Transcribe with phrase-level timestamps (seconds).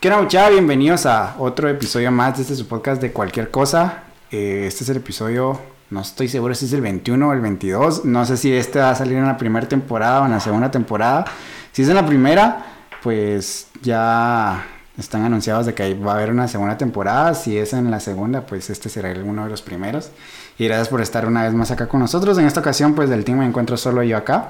[0.00, 0.48] ¿Qué onda, muchacha?
[0.48, 4.04] Bienvenidos a otro episodio más de este su podcast de cualquier cosa.
[4.30, 8.06] Eh, este es el episodio, no estoy seguro si es el 21 o el 22.
[8.06, 10.70] No sé si este va a salir en la primera temporada o en la segunda
[10.70, 11.26] temporada.
[11.72, 12.64] Si es en la primera,
[13.02, 14.64] pues ya
[14.96, 17.34] están anunciados de que va a haber una segunda temporada.
[17.34, 20.12] Si es en la segunda, pues este será uno de los primeros.
[20.56, 22.38] Y gracias por estar una vez más acá con nosotros.
[22.38, 24.48] En esta ocasión, pues del team me encuentro solo yo acá.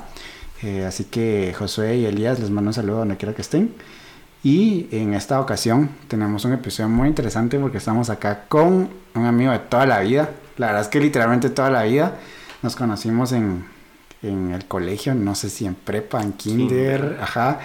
[0.63, 3.75] Eh, así que Josué y Elías les mando un saludo donde quiera que estén.
[4.43, 9.53] Y en esta ocasión tenemos un episodio muy interesante porque estamos acá con un amigo
[9.53, 10.31] de toda la vida.
[10.57, 12.15] La verdad es que literalmente toda la vida
[12.63, 13.67] nos conocimos en,
[14.23, 17.61] en el colegio, no sé si en prepa, en kinder, ajá.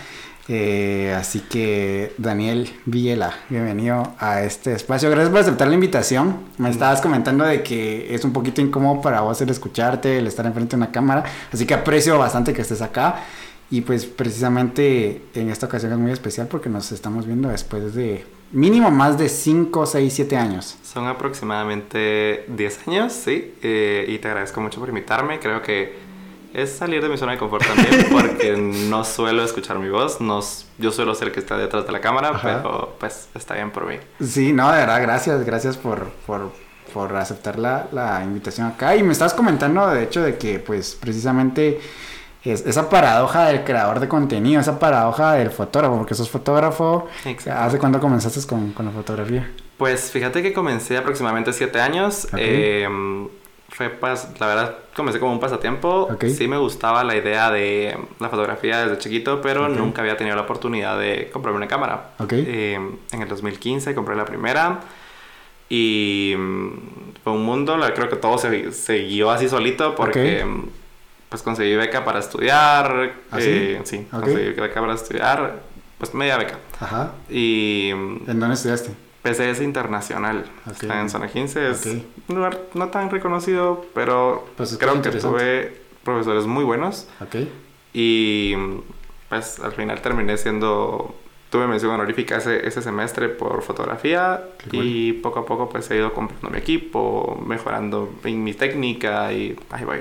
[0.47, 5.09] Eh, así que Daniel Villela, bienvenido a este espacio.
[5.09, 6.37] Gracias por aceptar la invitación.
[6.57, 10.45] Me estabas comentando de que es un poquito incómodo para vos el escucharte, el estar
[10.45, 11.23] enfrente de una cámara.
[11.51, 13.23] Así que aprecio bastante que estés acá.
[13.71, 18.25] Y pues precisamente en esta ocasión es muy especial porque nos estamos viendo después de
[18.51, 20.77] mínimo más de 5, 6, 7 años.
[20.83, 23.55] Son aproximadamente 10 años, sí.
[23.63, 25.39] Eh, y te agradezco mucho por invitarme.
[25.39, 25.95] Creo que
[26.53, 30.21] es salir de mi zona de confort también porque no suelo escuchar mi voz.
[30.21, 30.41] No,
[30.77, 32.41] yo suelo ser el que está detrás de la cámara, Ajá.
[32.41, 33.95] pero pues está bien por mí.
[34.21, 35.43] Sí, no, de verdad, gracias.
[35.43, 36.51] Gracias por, por,
[36.93, 38.95] por aceptar la, la invitación acá.
[38.95, 41.81] Y me estabas comentando, de hecho, de que pues precisamente
[42.51, 47.07] es esa paradoja del creador de contenido, esa paradoja del fotógrafo, porque sos fotógrafo.
[47.25, 47.61] Exacto.
[47.61, 49.51] ¿Hace cuándo comenzaste con, con, la fotografía?
[49.77, 52.25] Pues fíjate que comencé aproximadamente siete años.
[52.31, 52.43] Okay.
[52.47, 53.27] Eh,
[53.69, 56.07] fue, pas la verdad, comencé como un pasatiempo.
[56.13, 56.29] Okay.
[56.29, 59.75] Sí me gustaba la idea de la fotografía desde chiquito, pero okay.
[59.75, 62.11] nunca había tenido la oportunidad de comprarme una cámara.
[62.29, 62.79] Eh,
[63.11, 64.81] en el 2015 compré la primera
[65.67, 66.69] y mm,
[67.23, 70.45] fue un mundo, creo que todo se, se guió así solito porque
[71.29, 73.13] pues conseguí beca para estudiar.
[73.31, 73.97] ¿Ah, eh, sí?
[73.97, 75.61] sí conseguí beca para estudiar,
[75.97, 76.59] pues media beca.
[76.79, 77.13] Ajá.
[77.29, 77.89] Y...
[77.89, 78.91] ¿En dónde estudiaste?
[79.25, 80.45] PCS Internacional.
[80.61, 80.73] Okay.
[80.73, 81.71] Está en Zona 15.
[81.71, 82.07] Es okay.
[82.27, 87.07] un lugar no tan reconocido, pero pues creo que tuve profesores muy buenos.
[87.19, 87.51] Okay.
[87.93, 88.53] Y
[89.29, 91.15] pues al final terminé siendo...
[91.49, 96.11] Tuve mención honorífica ese, ese semestre por fotografía y poco a poco pues he ido
[96.11, 99.99] comprando mi equipo, mejorando en mi técnica y ahí voy.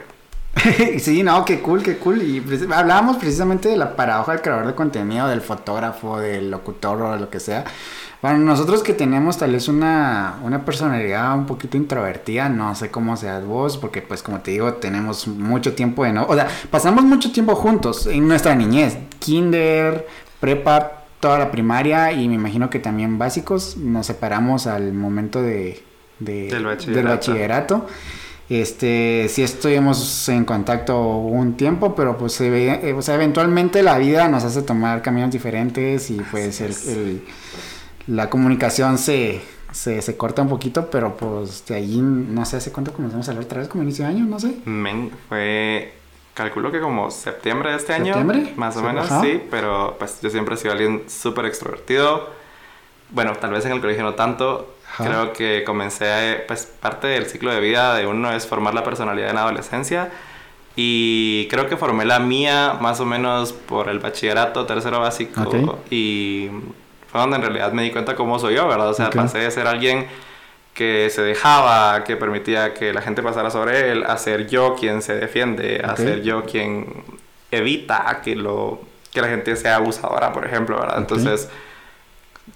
[0.98, 2.22] sí, no, qué cool, qué cool.
[2.22, 2.42] Y
[2.72, 7.20] hablábamos precisamente de la paradoja del creador de contenido, del fotógrafo, del locutor o de
[7.20, 7.64] lo que sea.
[8.22, 13.18] Bueno, nosotros que tenemos tal vez una, una personalidad un poquito introvertida, no sé cómo
[13.18, 16.24] seas vos, porque pues como te digo, tenemos mucho tiempo de no...
[16.24, 18.96] O sea, pasamos mucho tiempo juntos en nuestra niñez.
[19.18, 20.06] Kinder,
[20.40, 23.76] prepa, toda la primaria y me imagino que también básicos.
[23.76, 25.82] Nos separamos al momento de,
[26.18, 26.96] de del bachillerato.
[26.96, 27.86] Del bachillerato.
[28.50, 33.96] Este, sí estuvimos en contacto un tiempo, pero pues se ve, o sea, eventualmente la
[33.98, 37.24] vida nos hace tomar caminos diferentes y pues el, el,
[38.06, 39.40] la comunicación se,
[39.72, 43.30] se, se, corta un poquito, pero pues de allí no sé hace cuánto comenzamos a
[43.30, 44.56] hablar otra vez, como inicio de año, no sé.
[44.66, 45.94] Men, fue,
[46.34, 48.38] calculo que como septiembre de este ¿Septiembre?
[48.38, 49.22] año, más o sí, menos, ajá.
[49.22, 52.28] sí, pero pues yo siempre he sido alguien súper extrovertido.
[53.10, 55.04] Bueno, tal vez en el colegio no tanto, Ajá.
[55.04, 59.30] Creo que comencé, pues parte del ciclo de vida de uno es formar la personalidad
[59.30, 60.10] en la adolescencia
[60.76, 65.66] y creo que formé la mía más o menos por el bachillerato, tercero básico okay.
[65.90, 66.50] y
[67.10, 68.90] fue donde en realidad me di cuenta cómo soy yo, ¿verdad?
[68.90, 69.20] O sea, okay.
[69.20, 70.06] pasé de ser alguien
[70.74, 75.02] que se dejaba, que permitía que la gente pasara sobre él, a ser yo quien
[75.02, 75.90] se defiende, okay.
[75.90, 77.04] a ser yo quien
[77.50, 78.80] evita que, lo,
[79.12, 80.98] que la gente sea abusadora, por ejemplo, ¿verdad?
[80.98, 81.48] Entonces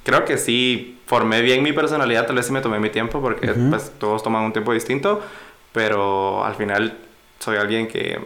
[0.05, 3.51] creo que sí formé bien mi personalidad, tal vez sí me tomé mi tiempo porque
[3.51, 3.71] uh -huh.
[3.71, 5.23] pues, todos toman un tiempo distinto,
[5.73, 6.97] pero al final
[7.39, 8.21] soy alguien que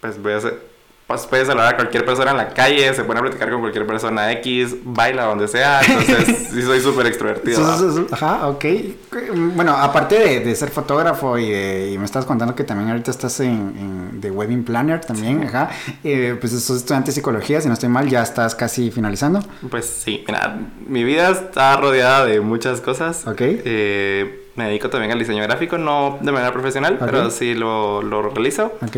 [0.00, 0.69] pues voy a ser,
[1.10, 3.86] pues, puede saludar a cualquier persona en la calle, se pone a platicar con cualquier
[3.86, 7.60] persona X, baila donde sea, entonces sí soy súper extrovertido.
[8.12, 8.64] Ajá, ok.
[9.54, 13.10] Bueno, aparte de, de ser fotógrafo y, de, y, me estás contando que también ahorita
[13.10, 15.46] estás en, en The Wedding Planner también, sí.
[15.48, 15.70] ajá,
[16.04, 19.40] eh, pues sos estudiante de psicología, si no estoy mal, ya estás casi finalizando.
[19.68, 23.26] Pues sí, mira, mi vida está rodeada de muchas cosas.
[23.26, 23.40] Ok.
[23.40, 27.06] Eh, me dedico también al diseño gráfico, no de manera profesional, okay.
[27.06, 28.72] pero sí lo, lo realizo.
[28.82, 28.96] Ok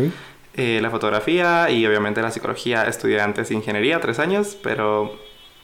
[0.55, 2.85] eh, la fotografía y obviamente la psicología.
[2.87, 5.17] Estudié antes ingeniería, tres años, pero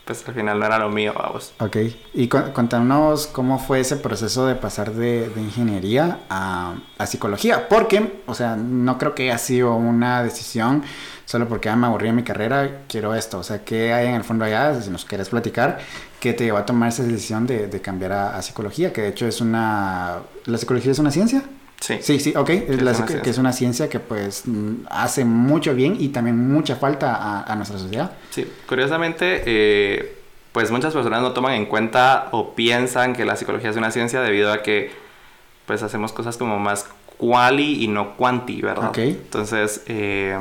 [0.09, 1.53] pues al final no era lo mío, vamos.
[1.59, 1.77] Ok,
[2.15, 8.21] y contanos cómo fue ese proceso de pasar de, de ingeniería a, a, psicología, porque,
[8.25, 10.81] o sea, no creo que haya sido una decisión
[11.25, 14.23] solo porque ah, me aburrí mi carrera, quiero esto, o sea, ¿qué hay en el
[14.23, 14.81] fondo allá?
[14.81, 15.77] Si nos quieres platicar,
[16.19, 18.91] ¿qué te llevó a tomar esa decisión de, de cambiar a, a psicología?
[18.91, 20.21] Que de hecho es una...
[20.45, 21.43] ¿La psicología es una ciencia?
[21.79, 21.97] Sí.
[22.01, 22.49] Sí, sí, ok.
[22.49, 24.43] Es, la, que es una ciencia que pues
[24.89, 28.11] hace mucho bien y también mucha falta a, a nuestra sociedad.
[28.31, 30.17] Sí, curiosamente, eh,
[30.51, 34.21] pues muchas personas no toman en cuenta o piensan que la psicología es una ciencia
[34.21, 34.91] debido a que
[35.65, 36.87] pues hacemos cosas como más
[37.17, 38.97] quali y no quanti, ¿verdad?
[38.97, 40.37] Entonces, eh,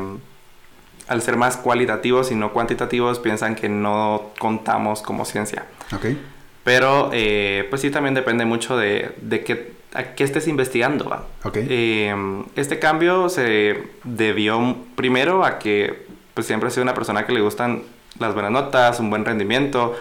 [1.09, 5.67] al ser más cualitativos y no cuantitativos, piensan que no contamos como ciencia.
[5.95, 6.19] Okay.
[6.69, 9.73] Pero, eh, pues sí, también depende mucho de, de qué,
[10.15, 11.09] qué estés investigando.
[11.09, 11.25] ¿va?
[11.43, 11.67] Okay.
[11.67, 12.15] Eh,
[12.57, 16.05] este cambio se debió primero a que
[16.35, 17.85] pues siempre he sido una persona que le gustan
[18.19, 19.97] las buenas notas, un buen rendimiento.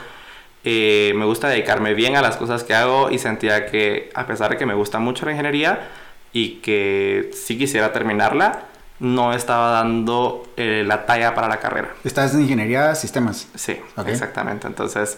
[0.65, 4.51] Eh, me gusta dedicarme bien a las cosas que hago y sentía que a pesar
[4.51, 5.87] de que me gusta mucho la ingeniería
[6.33, 8.63] y que sí quisiera terminarla,
[8.99, 11.93] no estaba dando eh, la talla para la carrera.
[12.03, 13.47] ¿Estás en ingeniería de sistemas?
[13.55, 14.67] Sí, exactamente.
[14.67, 15.17] Entonces...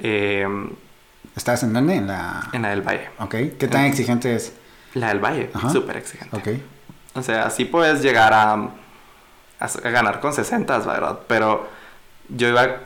[0.00, 0.44] Eh,
[1.38, 1.94] ¿Estás en dónde?
[1.94, 2.48] En la...
[2.52, 3.10] En la del Valle.
[3.20, 3.30] Ok.
[3.58, 4.52] ¿Qué tan exigente es?
[4.94, 6.36] La del Valle, súper exigente.
[6.36, 6.48] Ok.
[7.14, 8.54] O sea, así puedes llegar a,
[9.60, 11.20] a, ganar con 60, ¿verdad?
[11.28, 11.68] Pero
[12.28, 12.78] yo iba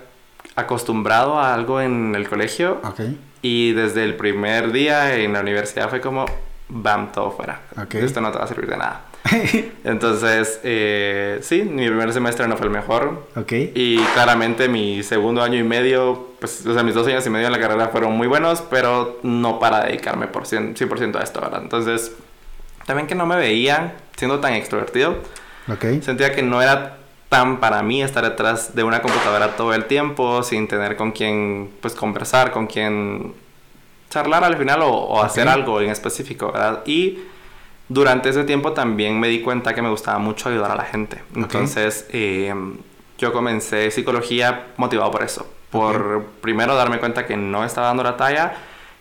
[0.54, 2.82] acostumbrado a algo en el colegio.
[2.84, 3.00] Ok.
[3.40, 6.26] Y desde el primer día en la universidad fue como,
[6.68, 7.62] bam, todo fuera.
[7.84, 8.04] Okay.
[8.04, 9.00] Esto no te va a servir de nada.
[9.84, 13.28] Entonces, eh, sí, mi primer semestre no fue el mejor.
[13.36, 13.52] Ok.
[13.74, 17.46] Y claramente mi segundo año y medio, pues, o sea, mis dos años y medio
[17.46, 21.62] en la carrera fueron muy buenos, pero no para dedicarme por 100%, a esto, ¿verdad?
[21.62, 22.12] Entonces,
[22.86, 25.18] también que no me veía siendo tan extrovertido.
[25.68, 26.02] Ok.
[26.02, 26.98] Sentía que no era
[27.28, 31.70] tan para mí estar detrás de una computadora todo el tiempo, sin tener con quién,
[31.80, 33.34] pues, conversar, con quién
[34.10, 36.82] charlar al final o, hacer algo en específico, ¿verdad?
[36.84, 37.20] Y
[37.92, 41.22] durante ese tiempo también me di cuenta que me gustaba mucho ayudar a la gente.
[41.34, 42.54] Entonces, eh,
[43.18, 45.46] yo comencé psicología motivado por eso.
[45.70, 48.54] Por primero darme cuenta que no estaba dando la talla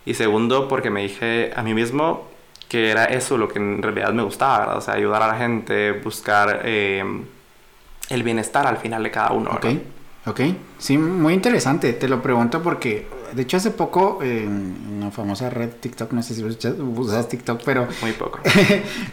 [0.05, 2.29] y segundo porque me dije a mí mismo
[2.67, 4.77] que era eso lo que en realidad me gustaba, ¿verdad?
[4.77, 7.03] O sea, ayudar a la gente, buscar eh,
[8.09, 9.51] el bienestar al final de cada uno.
[9.51, 9.65] Ok,
[10.25, 10.41] ok.
[10.77, 11.91] Sí, muy interesante.
[11.93, 16.35] Te lo pregunto porque de hecho, hace poco, en la famosa red TikTok, no sé
[16.35, 17.87] si usas TikTok, pero...
[18.01, 18.39] Muy poco.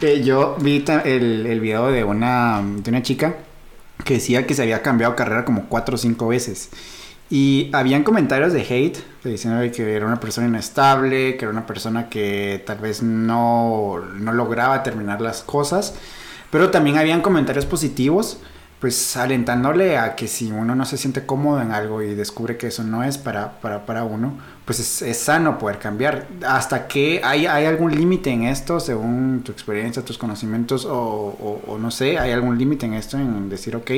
[0.00, 3.36] Eh, yo vi el, el video de una, de una chica
[4.04, 6.70] que decía que se había cambiado carrera como cuatro o cinco veces.
[7.30, 12.08] Y habían comentarios de hate, diciendo que era una persona inestable, que era una persona
[12.08, 15.94] que tal vez no, no lograba terminar las cosas.
[16.50, 18.38] Pero también habían comentarios positivos
[18.80, 22.68] pues alentándole a que si uno no se siente cómodo en algo y descubre que
[22.68, 26.28] eso no es para, para, para uno, pues es, sano poder cambiar.
[26.46, 31.78] ¿Hasta que hay, hay algún límite en esto, según tu experiencia, tus conocimientos, o, o
[31.78, 33.90] no sé, hay algún límite en esto, en decir, ok,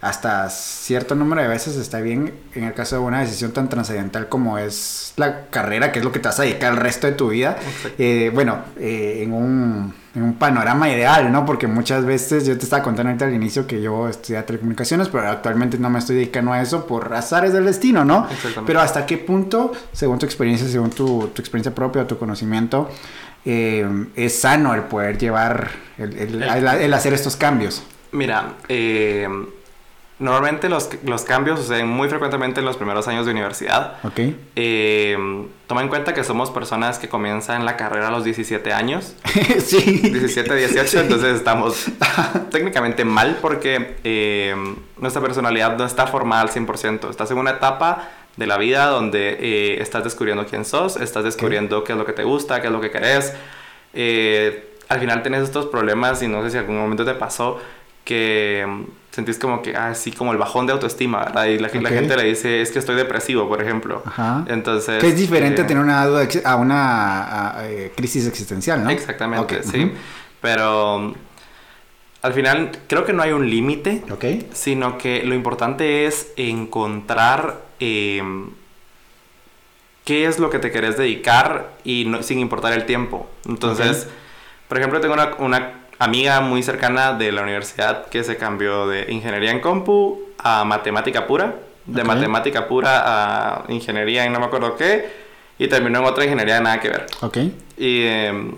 [0.00, 4.28] hasta cierto número de veces está bien en el caso de una decisión tan trascendental
[4.28, 7.14] como es la carrera, que es lo que te vas a dedicar el resto de
[7.14, 7.56] tu vida.
[7.98, 11.44] Eh, bueno, eh, en, un, en, un, panorama ideal, ¿no?
[11.44, 15.28] Porque muchas veces, yo te estaba contando ahorita al inicio que yo estudié telecomunicaciones, pero
[15.28, 18.28] actualmente no me estoy dedicando a eso por azares del destino, ¿no?
[18.66, 22.88] Pero hasta qué punto, según tu experiencia, según tu, tu experiencia propia, tu conocimiento,
[23.44, 27.82] eh, es sano el poder llevar, el, el, el hacer estos cambios.
[28.12, 29.26] Mira, eh
[30.18, 33.98] Normalmente los, los, cambios suceden muy frecuentemente en los primeros años de universidad.
[34.02, 34.20] Ok.
[34.56, 35.16] Eh,
[35.68, 39.14] toma en cuenta que somos personas que comienzan la carrera a los 17 años.
[39.64, 39.78] sí.
[39.78, 41.86] 17, 18, entonces estamos
[42.50, 44.56] técnicamente mal porque eh,
[44.96, 47.10] nuestra personalidad no está formada al 100%.
[47.10, 51.84] Estás en una etapa de la vida donde eh, estás descubriendo quién sos, estás descubriendo
[51.84, 53.34] qué es lo que te gusta, qué es lo que querés.
[54.88, 57.60] al final tienes estos problemas y no sé si algún momento te pasó
[58.04, 58.66] que
[59.10, 61.46] sentís como que, ah, como el bajón de autoestima, ¿verdad?
[61.46, 64.02] Y la, gente le dice, es que estoy depresivo, por ejemplo.
[64.04, 64.44] Ajá.
[64.48, 65.00] Entonces...
[65.00, 68.90] Que es diferente eh, tener una duda a una eh, crisis existencial, ¿no?
[68.90, 69.92] Exactamente, sí.
[70.40, 71.14] Pero
[72.22, 74.02] al final creo que no hay un límite,
[74.52, 78.50] sino que lo importante es encontrar em,
[80.04, 83.28] qué es lo que te querés dedicar y no, sin importar el tiempo.
[83.46, 84.08] Entonces,
[84.68, 89.12] por ejemplo, tengo una, una amiga muy cercana de la universidad que se cambió de
[89.12, 94.76] ingeniería en compu a matemática pura, de matemática pura a ingeniería en no me acuerdo
[94.76, 95.08] qué,
[95.58, 97.06] y terminó en otra ingeniería de nada que ver.
[97.20, 97.38] Ok.
[97.76, 98.54] Y em,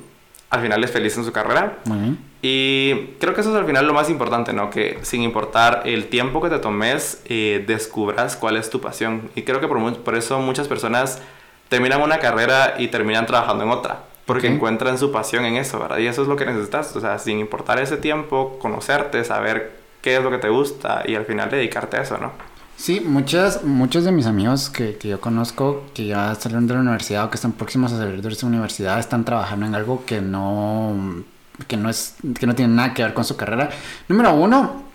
[0.50, 1.78] al final es feliz en su carrera.
[1.87, 2.18] Muy bien.
[2.42, 4.70] Y creo que eso es al final lo más importante, ¿no?
[4.70, 9.30] Que sin importar el tiempo que te tomes, eh, descubras cuál es tu pasión.
[9.35, 11.20] Y creo que por, por eso muchas personas
[11.68, 15.99] terminan una carrera y terminan trabajando en otra porque encuentran su pasión en eso, ¿verdad?
[15.99, 20.18] Y eso es lo que necesitas, o sea, sin importar ese tiempo, conocerte, saber qué
[20.18, 22.30] es lo que te gusta y al final dedicarte a eso, ¿no?
[22.76, 26.80] Sí, muchas, muchos de mis amigos que, que yo conozco que ya salieron de la
[26.80, 30.20] universidad o que están próximos a salir de su universidad están trabajando en algo que
[30.20, 31.25] no,
[31.66, 33.68] que no, es, que no tiene nada que ver con su carrera.
[34.06, 34.89] Número uno,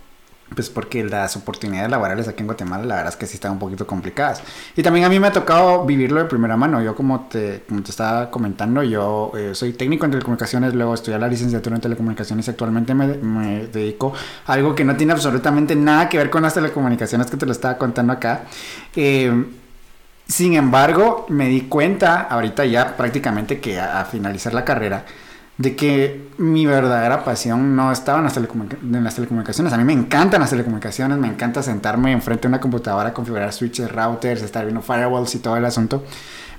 [0.54, 3.60] pues porque las oportunidades laborales aquí en Guatemala la verdad es que sí están un
[3.60, 4.44] poquito complicadas.
[4.76, 6.82] Y también a mí me ha tocado vivirlo de primera mano.
[6.84, 11.18] Yo como te, como te estaba comentando, yo eh, soy técnico en telecomunicaciones, luego estudié
[11.18, 14.14] la licenciatura en telecomunicaciones y actualmente me, me, dedico
[14.46, 17.52] a algo que no tiene absolutamente nada que ver con las telecomunicaciones que te lo
[17.52, 18.44] estaba contando acá.
[18.96, 19.46] Eh,
[20.28, 25.06] sin embargo, me di cuenta ahorita ya prácticamente que a, a finalizar la carrera,
[25.58, 28.34] de que mi verdadera pasión no estaba en las,
[29.16, 29.72] telecomunicaciones.
[29.72, 33.92] A mí me encantan las telecomunicaciones, me encanta sentarme enfrente de una computadora, configurar switches,
[33.92, 36.04] routers, estar viendo firewalls y todo el asunto.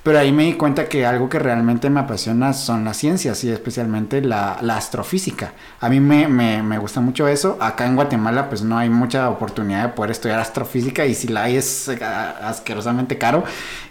[0.03, 3.51] Pero ahí me di cuenta que algo que realmente me apasiona son las ciencias y
[3.51, 5.53] especialmente la, la astrofísica.
[5.81, 7.59] A mí me, me, me, gusta mucho eso.
[7.61, 11.43] Acá en Guatemala pues no hay mucha oportunidad de poder estudiar astrofísica y si la
[11.43, 13.43] hay es eh, asquerosamente caro.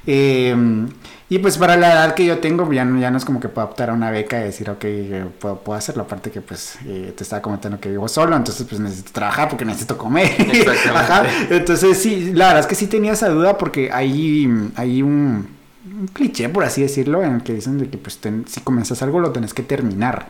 [0.08, 0.56] Eh,
[1.28, 3.50] y pues para la edad que yo tengo, ya no, ya no es como que
[3.50, 6.04] puedo optar a una beca y decir, ok, eh, puedo, puedo hacerlo.
[6.04, 9.66] Aparte que pues eh, te estaba comentando que vivo solo, entonces pues necesito trabajar porque
[9.66, 10.30] necesito comer.
[10.94, 11.26] Ajá.
[11.50, 15.48] Entonces sí, la verdad es que sí tenía esa duda porque hay, hay un,
[15.86, 19.02] un cliché, por así decirlo, en el que dicen de que pues ten, si comienzas
[19.02, 20.28] algo lo tenés que terminar.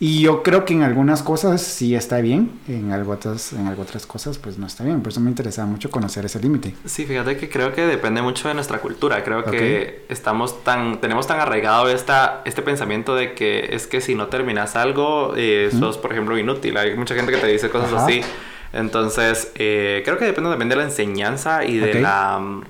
[0.00, 3.82] Y yo creo que en algunas cosas sí está bien, en algo otras, en algo
[3.82, 5.00] otras cosas pues no está bien.
[5.00, 6.74] Por eso me interesaba mucho conocer ese límite.
[6.84, 9.24] Sí, fíjate que creo que depende mucho de nuestra cultura.
[9.24, 9.58] Creo okay.
[9.58, 14.28] que estamos tan, tenemos tan arraigado esta, este pensamiento de que es que si no
[14.28, 16.00] terminas algo, eh, sos, ¿Mm?
[16.00, 16.76] por ejemplo, inútil.
[16.76, 18.04] Hay mucha gente que te dice cosas Ajá.
[18.04, 18.20] así.
[18.72, 22.02] Entonces, eh, creo que depende también de la enseñanza y de okay.
[22.02, 22.60] la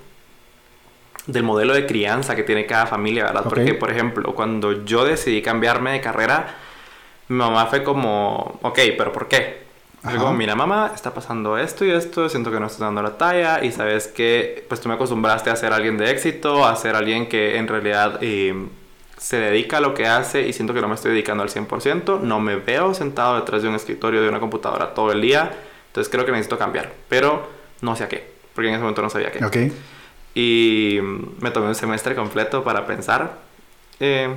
[1.27, 3.47] del modelo de crianza que tiene cada familia, ¿verdad?
[3.47, 3.65] Okay.
[3.65, 6.57] Porque, por ejemplo, cuando yo decidí cambiarme de carrera,
[7.29, 9.69] mi mamá fue como, ok, pero ¿por qué?
[10.03, 13.19] Fue como, mira mamá, está pasando esto y esto, siento que no estás dando la
[13.19, 16.95] talla y sabes que pues tú me acostumbraste a ser alguien de éxito, a ser
[16.95, 18.55] alguien que en realidad eh,
[19.19, 22.21] se dedica a lo que hace y siento que no me estoy dedicando al 100%,
[22.21, 25.51] no me veo sentado detrás de un escritorio, de una computadora todo el día,
[25.89, 27.49] entonces creo que necesito cambiar, pero
[27.81, 29.45] no sé a qué, porque en ese momento no sabía qué.
[29.45, 29.73] Okay.
[30.35, 31.01] Y
[31.41, 33.39] me tomé un semestre completo para pensar.
[33.99, 34.33] Eh,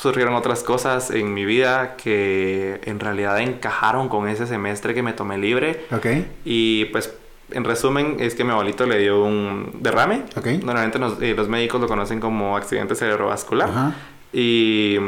[0.00, 5.12] surgieron otras cosas en mi vida que en realidad encajaron con ese semestre que me
[5.12, 5.84] tomé libre.
[5.92, 6.06] Ok.
[6.44, 7.12] Y pues,
[7.50, 10.24] en resumen, es que mi abuelito le dio un derrame.
[10.36, 10.46] Ok.
[10.62, 13.68] Normalmente nos, eh, los médicos lo conocen como accidente cerebrovascular.
[13.68, 13.94] Ajá.
[14.32, 14.98] Y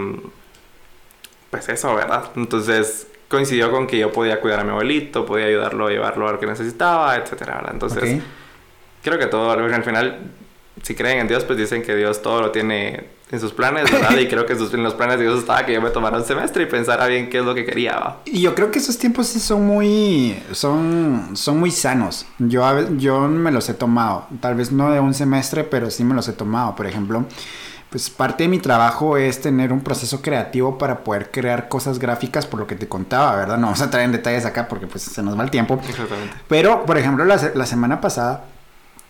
[1.50, 2.30] pues eso, ¿verdad?
[2.36, 6.32] Entonces coincidió con que yo podía cuidar a mi abuelito, podía ayudarlo a llevarlo a
[6.32, 7.70] lo que necesitaba, etcétera, ¿verdad?
[7.72, 8.22] Entonces, okay.
[9.02, 10.18] creo que todo, al final,
[10.82, 14.16] si creen en Dios, pues dicen que Dios todo lo tiene en sus planes, ¿verdad?
[14.18, 16.64] y creo que en los planes de Dios estaba que yo me tomara un semestre
[16.64, 17.96] y pensara bien qué es lo que quería.
[17.96, 18.20] ¿va?
[18.26, 22.26] Y yo creo que esos tiempos sí son muy, son, son muy sanos.
[22.38, 26.14] Yo, yo me los he tomado, tal vez no de un semestre, pero sí me
[26.14, 26.76] los he tomado.
[26.76, 27.24] Por ejemplo,
[27.88, 32.46] pues parte de mi trabajo es tener un proceso creativo para poder crear cosas gráficas
[32.46, 33.56] por lo que te contaba, ¿verdad?
[33.56, 35.80] No vamos a entrar en detalles acá porque pues se nos va el tiempo.
[35.88, 36.36] Exactamente.
[36.48, 38.44] Pero, por ejemplo, la, la semana pasada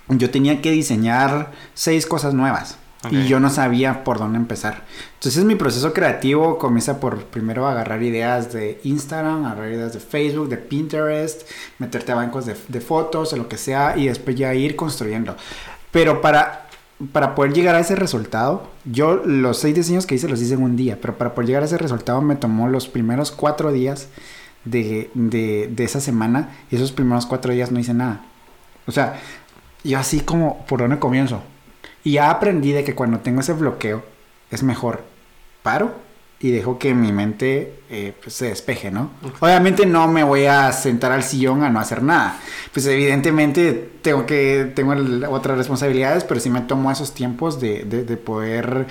[0.07, 2.79] yo tenía que diseñar seis cosas nuevas.
[3.05, 3.23] Okay.
[3.23, 4.85] Y yo no sabía por dónde empezar.
[5.15, 10.49] Entonces mi proceso creativo comienza por primero agarrar ideas de Instagram, agarrar ideas de Facebook,
[10.49, 11.43] de Pinterest,
[11.79, 15.37] meterte a bancos de, de fotos o lo que sea y después ya ir construyendo.
[15.91, 16.69] Pero para,
[17.13, 20.63] para poder llegar a ese resultado, yo los seis diseños que hice los hice en
[20.63, 24.09] un día, pero para poder llegar a ese resultado me tomó los primeros cuatro días
[24.65, 28.25] de, de, de esa semana y esos primeros cuatro días no hice nada.
[28.87, 29.21] O sea,
[29.85, 31.43] yo así como, ¿por dónde comienzo?
[32.05, 34.05] Y ya aprendí de que cuando tengo ese bloqueo
[34.51, 35.05] es mejor
[35.63, 35.95] paro
[36.41, 39.13] y dejo que mi mente eh, pues, se despeje, ¿no?
[39.21, 39.39] Okay.
[39.41, 42.41] Obviamente no me voy a sentar al sillón a no hacer nada.
[42.73, 47.85] Pues evidentemente tengo que tengo el, otras responsabilidades, pero sí me tomo esos tiempos de,
[47.85, 48.89] de, de poder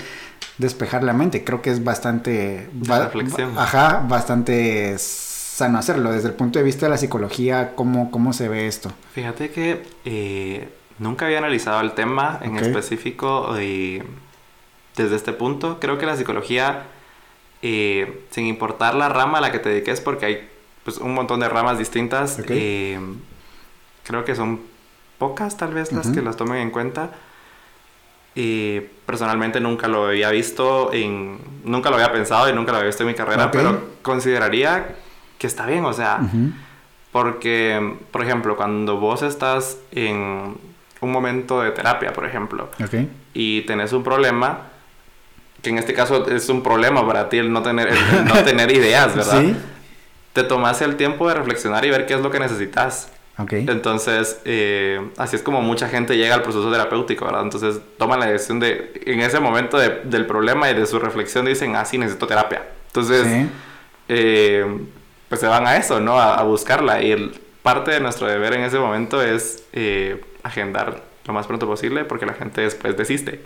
[0.58, 1.44] despejar la mente.
[1.44, 2.70] Creo que es bastante...
[2.72, 3.58] Ba reflexión.
[3.58, 6.13] Ajá, bastante sano hacerlo.
[6.13, 8.94] Desde el punto de vista de la psicología, ¿cómo, cómo se ve esto?
[9.13, 9.84] Fíjate que...
[10.06, 10.70] Eh
[11.01, 12.67] Nunca había analizado el tema en okay.
[12.67, 14.03] específico y
[14.96, 15.79] desde este punto.
[15.79, 16.84] Creo que la psicología,
[17.63, 20.50] eh, sin importar la rama a la que te dediques, porque hay
[20.84, 22.55] pues, un montón de ramas distintas, okay.
[22.55, 23.00] eh,
[24.03, 24.62] creo que son
[25.17, 26.13] pocas tal vez las uh -huh.
[26.13, 27.10] que las tomen en cuenta.
[28.36, 32.89] Y personalmente nunca lo había visto, en, nunca lo había pensado y nunca lo había
[32.89, 33.60] visto en mi carrera, okay.
[33.60, 34.98] pero consideraría
[35.39, 36.53] que está bien, o sea, uh -huh.
[37.12, 40.70] porque, por ejemplo, cuando vos estás en
[41.01, 43.10] un momento de terapia, por ejemplo, okay.
[43.34, 44.70] y tenés un problema,
[45.62, 48.72] que en este caso es un problema para ti el no tener, el no tener
[48.72, 49.41] ideas, ¿verdad?
[49.41, 49.55] ¿Sí?
[50.34, 53.12] Te tomas el tiempo de reflexionar y ver qué es lo que necesitas.
[53.38, 53.65] Okay.
[53.67, 57.41] Entonces, eh, así es como mucha gente llega al proceso terapéutico, ¿verdad?
[57.41, 61.46] Entonces, toman la decisión de, en ese momento de, del problema y de su reflexión,
[61.46, 62.63] dicen, ah, sí, necesito terapia.
[62.88, 63.50] Entonces, ¿Sí?
[64.10, 64.65] eh,
[65.27, 66.20] pues se van a eso, ¿no?
[66.20, 67.01] A, a buscarla.
[67.01, 67.31] Y el,
[67.62, 72.26] parte de nuestro deber en ese momento es eh, agendar lo más pronto posible porque
[72.26, 73.44] la gente después desiste.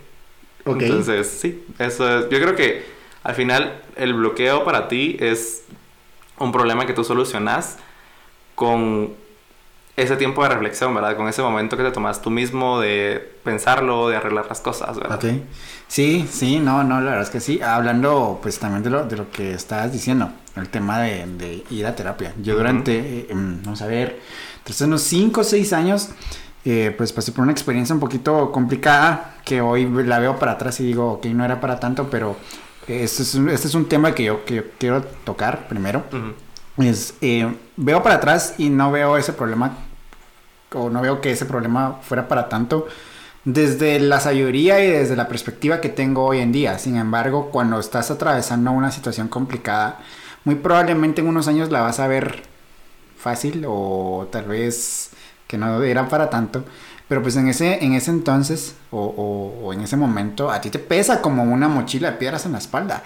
[0.64, 2.84] Entonces, sí, eso es, yo creo que
[3.22, 5.64] al final el bloqueo para ti es
[6.38, 7.78] un problema que tú solucionas
[8.54, 9.14] con
[9.96, 11.16] ese tiempo de reflexión, ¿verdad?
[11.16, 15.16] Con ese momento que te tomas tú mismo de pensarlo, de arreglar las cosas, ¿verdad?
[15.16, 15.40] Ok.
[15.88, 17.62] Sí, sí, no, no, la verdad es que sí.
[17.62, 21.94] Hablando pues también de lo, de lo que estabas diciendo, el tema de, ir a
[21.94, 22.34] terapia.
[22.42, 24.20] Yo durante, eh, em, vamos a ver,
[24.64, 26.10] tras unos 5 o 6 años,
[26.68, 30.80] eh, pues pasé por una experiencia un poquito complicada que hoy la veo para atrás
[30.80, 32.34] y digo, ok, no era para tanto, pero
[32.88, 36.02] este es, un, este es un tema que yo, que quiero tocar primero.
[36.76, 39.76] Es, eh, veo para atrás y no veo ese problema
[40.74, 42.88] o no veo que ese problema fuera para tanto
[43.44, 46.80] desde la sabiduría y desde la perspectiva que tengo hoy en día.
[46.80, 50.00] Sin embargo, cuando estás atravesando una situación complicada,
[50.42, 52.42] muy probablemente en unos años la vas a ver
[53.16, 55.10] fácil o tal vez
[55.46, 56.64] que no era para tanto.
[57.08, 61.22] Pero pues en ese, en ese entonces o, en ese momento a ti te pesa
[61.22, 63.02] como una mochila de piedras en la espalda.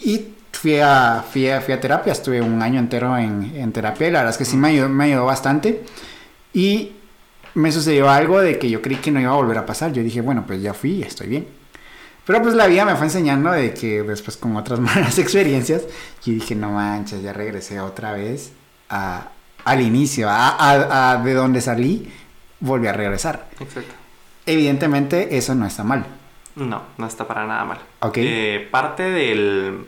[0.00, 4.32] Y fui a, fui a, terapia, estuve un año entero en, terapia y la verdad
[4.32, 5.82] es que sí me ayudó, me ayudó bastante.
[6.52, 6.92] Y
[7.54, 9.92] me sucedió algo de que yo creí que no iba a volver a pasar.
[9.92, 11.46] Yo dije, bueno, pues ya fui, estoy bien.
[12.26, 15.82] Pero pues la vida me fue enseñando de que después con otras malas experiencias,
[16.24, 18.52] yo dije, no manches, ya regresé otra vez
[18.88, 19.30] a,
[19.64, 22.12] al inicio, a, a, de donde salí,
[22.60, 23.48] volví a regresar.
[23.60, 23.94] Exacto.
[24.46, 26.04] Evidentemente eso no está mal.
[26.56, 27.78] No, no está para nada mal.
[28.00, 28.18] Ok.
[28.18, 29.86] Eh, parte del...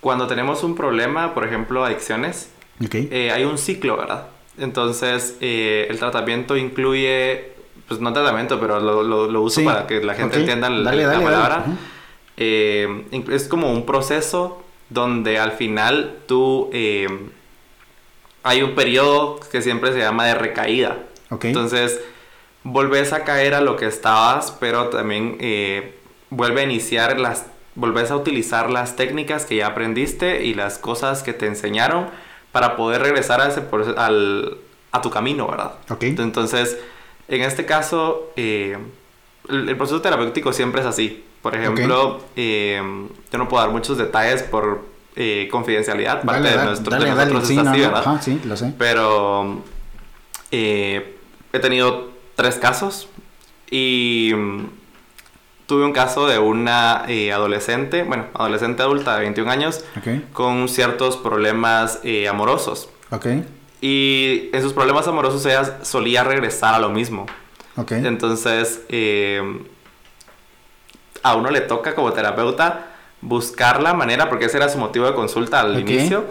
[0.00, 2.50] Cuando tenemos un problema, por ejemplo, adicciones,
[2.84, 3.08] okay.
[3.10, 4.28] Eh, hay un ciclo, ¿verdad?
[4.58, 7.52] Entonces, eh, el tratamiento incluye,
[7.88, 11.64] pues no tratamiento, pero lo, lo, uso para que la gente entienda la, palabra.
[12.36, 17.08] Eh, es como un proceso donde al final tú eh,
[18.46, 20.98] hay un periodo que siempre se llama de recaída.
[21.42, 22.00] Entonces,
[22.62, 25.38] volvés a caer a lo que estabas, pero también
[26.30, 31.22] vuelve a iniciar las, volvés a utilizar las técnicas que ya aprendiste y las cosas
[31.22, 32.08] que te enseñaron
[32.52, 33.62] para poder regresar a, ese,
[33.96, 34.58] al,
[34.92, 35.74] a tu camino, ¿verdad?
[35.90, 36.04] Ok.
[36.04, 36.78] Entonces,
[37.28, 38.78] en este caso, eh,
[39.48, 41.24] el, proceso terapéutico siempre es así.
[41.42, 42.80] Por ejemplo, eh,
[43.30, 44.84] yo no puedo dar muchos detalles por
[45.16, 48.20] eh, confidencialidad, parte de, nuestro, de nosotros sí, así, ¿verdad?
[48.22, 48.72] sí, lo sé.
[48.78, 49.62] Pero
[50.50, 53.08] he tenido tres casos
[53.70, 54.32] y
[55.66, 59.84] tuve un caso de una eh, adolescente, bueno, adolescente adulta de 21 años,
[60.32, 62.88] con ciertos problemas eh, amorosos.
[63.10, 63.44] Okay.
[63.80, 67.26] Y en sus problemas amorosos ella solía regresar a lo mismo.
[67.76, 68.04] Okay.
[68.06, 69.60] Entonces, eh,
[71.22, 72.86] a uno le toca como terapeuta
[73.26, 76.24] buscar la manera, porque ese era su motivo de consulta al inicio,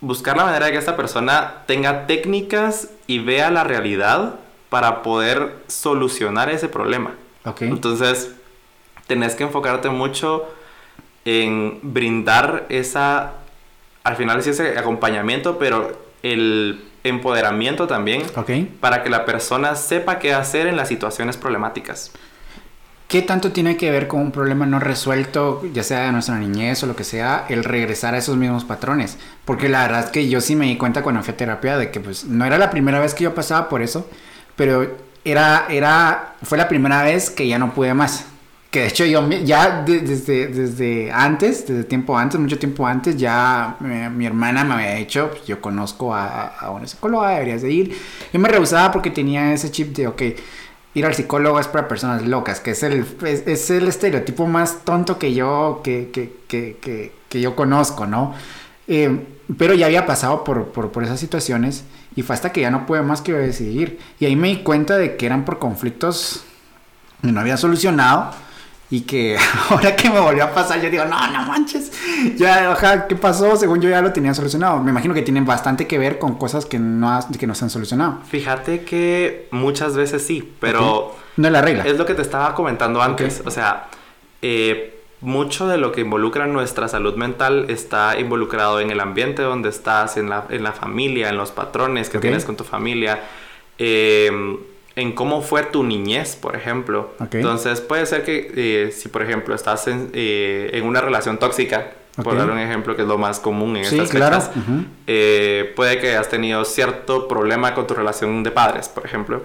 [0.00, 4.34] buscar la manera de que esta persona tenga técnicas y vea la realidad
[4.68, 7.12] para poder solucionar ese problema.
[7.44, 7.68] Okay.
[7.68, 8.34] Entonces,
[9.06, 10.44] tenés que enfocarte mucho
[11.24, 13.34] en brindar esa,
[14.02, 18.22] al final es ese acompañamiento, pero el empoderamiento también
[18.80, 22.12] para que la persona sepa qué hacer en las situaciones problemáticas.
[23.08, 26.82] ¿Qué tanto tiene que ver con un problema no resuelto, ya sea de nuestra niñez
[26.82, 29.18] o lo que sea, el regresar a esos mismos patrones?
[29.44, 31.90] Porque la verdad es que yo sí me di cuenta cuando fui a terapia de
[31.90, 34.08] que pues no era la primera vez que yo pasaba por eso,
[34.56, 38.26] pero era, era, fue la primera vez que ya no pude más
[38.74, 43.76] que de hecho yo ya desde, desde antes, desde tiempo antes, mucho tiempo antes, ya
[43.84, 47.70] eh, mi hermana me había dicho, pues, yo conozco a, a, una psicóloga, deberías de
[47.70, 47.96] ir.
[48.32, 50.22] Yo me rehusaba porque tenía ese chip de, ok,
[50.94, 55.18] ir al psicólogo es para personas locas, que es el, es, el estereotipo más tonto
[55.18, 58.34] que yo, que, que, que, que yo conozco, ¿no?
[58.86, 59.26] Eh,
[59.58, 61.84] pero ya había pasado por, por, por, esas situaciones
[62.16, 63.98] y fue hasta que ya no pude más que decidir.
[64.20, 66.44] Y ahí me di cuenta de que eran por conflictos
[67.22, 68.30] que no había solucionado
[68.90, 69.36] y que
[69.70, 71.90] ahora que me volvió a pasar, yo digo, no, no manches.
[72.36, 73.56] Ya, ojalá, ¿qué pasó?
[73.56, 74.80] Según yo ya lo tenía solucionado.
[74.80, 77.70] Me imagino que tienen bastante que ver con cosas que no, que no se han
[77.70, 78.20] solucionado.
[78.28, 81.16] Fíjate que muchas veces sí, pero...
[81.36, 81.84] No es la regla.
[81.84, 83.42] Es lo que te estaba comentando antes.
[83.44, 83.88] O sea,
[84.42, 89.70] eh, mucho de lo que involucra nuestra salud mental está involucrado en el ambiente donde
[89.70, 93.20] estás, en la, en la familia, en los patrones que tienes con tu familia.
[93.78, 94.30] Eh,
[94.96, 97.14] en cómo fue tu niñez, por ejemplo.
[97.32, 101.92] Entonces puede ser que eh, si, por ejemplo, estás en, eh, en una relación tóxica,
[102.22, 104.50] por dar un ejemplo que es lo más común en estas fechas,
[105.08, 109.42] eh, puede que hayas tenido cierto problema con tu relación de padres, por ejemplo.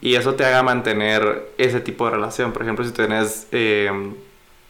[0.00, 2.52] Y eso te haga mantener ese tipo de relación.
[2.52, 3.48] Por ejemplo, si tienes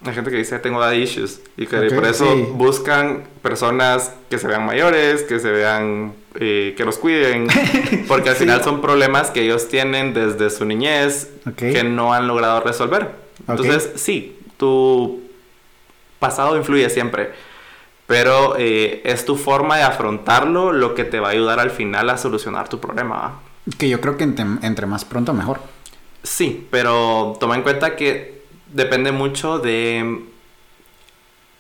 [0.05, 4.49] Hay gente que dice tengo daddy issues y que por eso buscan personas que se
[4.49, 7.47] vean mayores, que se vean, eh, que los cuiden,
[8.09, 12.61] porque al final son problemas que ellos tienen desde su niñez que no han logrado
[12.61, 13.11] resolver.
[13.47, 15.21] Entonces, sí, tu
[16.19, 17.33] pasado influye siempre,
[18.07, 22.11] pero eh, es tu forma de afrontarlo lo que te va a ayudar al final
[22.11, 23.41] a solucionar tu problema.
[23.79, 25.61] Que yo creo que entre más pronto mejor.
[26.23, 28.32] Sí, pero toma en cuenta que
[28.73, 30.25] depende mucho de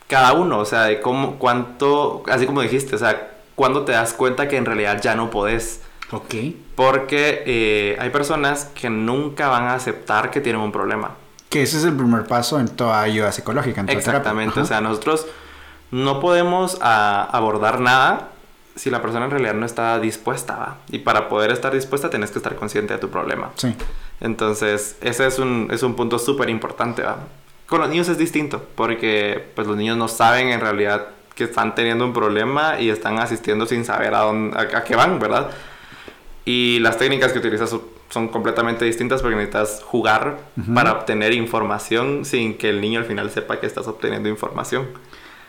[0.09, 4.13] cada uno, o sea, de cómo, cuánto, así como dijiste, o sea, cuando te das
[4.13, 5.81] cuenta que en realidad ya no podés.
[6.11, 6.35] Ok.
[6.75, 11.13] Porque eh, hay personas que nunca van a aceptar que tienen un problema.
[11.49, 13.83] Que ese es el primer paso en toda ayuda psicológica.
[13.83, 15.27] En Exactamente, o sea, nosotros
[15.91, 18.31] no podemos ah, abordar nada
[18.75, 20.57] si la persona en realidad no está dispuesta.
[20.57, 20.79] ¿va?
[20.91, 23.51] Y para poder estar dispuesta tienes que estar consciente de tu problema.
[23.57, 23.75] Sí.
[24.23, 27.03] Entonces, ese es un, es un punto súper importante.
[27.67, 31.75] Con los niños es distinto, porque pues los niños no saben en realidad que están
[31.75, 35.51] teniendo un problema y están asistiendo sin saber a, dónde, a, qué van, ¿verdad?
[36.45, 37.75] Y las técnicas que utilizas
[38.11, 40.39] son completamente distintas porque necesitas jugar
[40.73, 44.87] para obtener información sin que el niño al final sepa que estás obteniendo información.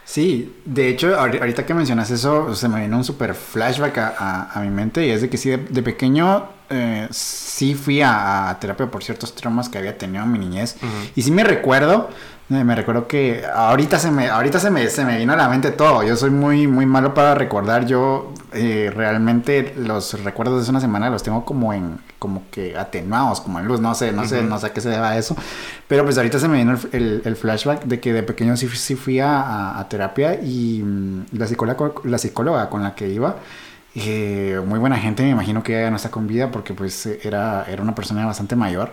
[0.06, 4.60] Sí, de hecho, ahorita que mencionas eso, se me vino un super flashback a, a,
[4.62, 9.04] mi mente y es de que sí, de, pequeño eh, sí fui a, terapia por
[9.04, 10.78] ciertos traumas que había tenido en mi niñez
[11.16, 12.10] y sí me recuerdo
[12.50, 15.48] eh, me recuerdo que ahorita se me, ahorita se me, se me vino a la
[15.48, 16.04] mente todo.
[16.04, 17.86] Yo soy muy, muy malo para recordar.
[17.86, 22.78] Yo eh, realmente los recuerdos de hace una semana los tengo como en, como que
[22.78, 23.80] atenuados, como en luz.
[23.80, 25.36] No sé, no sé, no sé a qué se deba eso.
[25.88, 28.96] Pero pues ahorita se me vino el, el, flashback de que de pequeño sí, sí
[28.96, 33.38] fui a, a, terapia y mm, la psicóloga, la psicóloga con la que iba.
[33.96, 37.66] Eh, muy buena gente, me imagino que ella no está con vida porque pues era,
[37.70, 38.92] era una persona bastante mayor,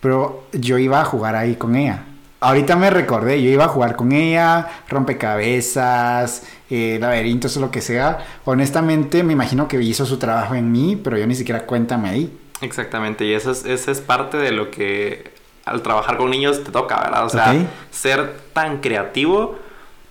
[0.00, 2.04] pero yo iba a jugar ahí con ella
[2.40, 7.80] ahorita me recordé, yo iba a jugar con ella, rompecabezas, eh, laberintos o lo que
[7.80, 8.26] sea.
[8.44, 12.12] Honestamente, me imagino que hizo su trabajo en mí, pero yo ni siquiera cuenta me
[12.12, 12.30] di.
[12.62, 15.32] Exactamente, y eso es, es parte de lo que
[15.64, 17.24] al trabajar con niños te toca, ¿verdad?
[17.24, 17.54] O sea,
[17.90, 19.56] ser tan creativo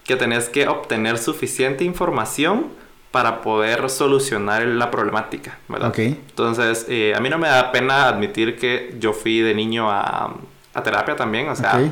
[0.03, 2.67] que tenés que obtener suficiente información
[3.11, 5.87] para poder solucionar la problemática, ¿verdad?
[5.97, 10.35] Entonces, eh, a mí no me da pena admitir que yo fui de niño a,
[10.73, 11.91] a terapia también, o sea,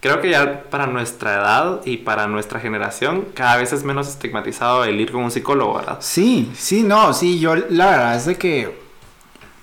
[0.00, 4.84] creo que ya para nuestra edad y para nuestra generación cada vez es menos estigmatizado
[4.84, 5.98] el ir con un psicólogo, ¿verdad?
[6.00, 8.78] Sí, sí, no, sí, yo la verdad es de que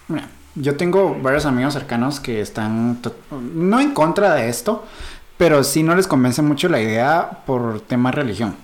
[0.09, 2.99] mira, yo tengo varios amigos cercanos que están
[3.53, 4.85] no en contra de esto,
[5.37, 8.55] pero sí no les convence mucho la idea por tema religión.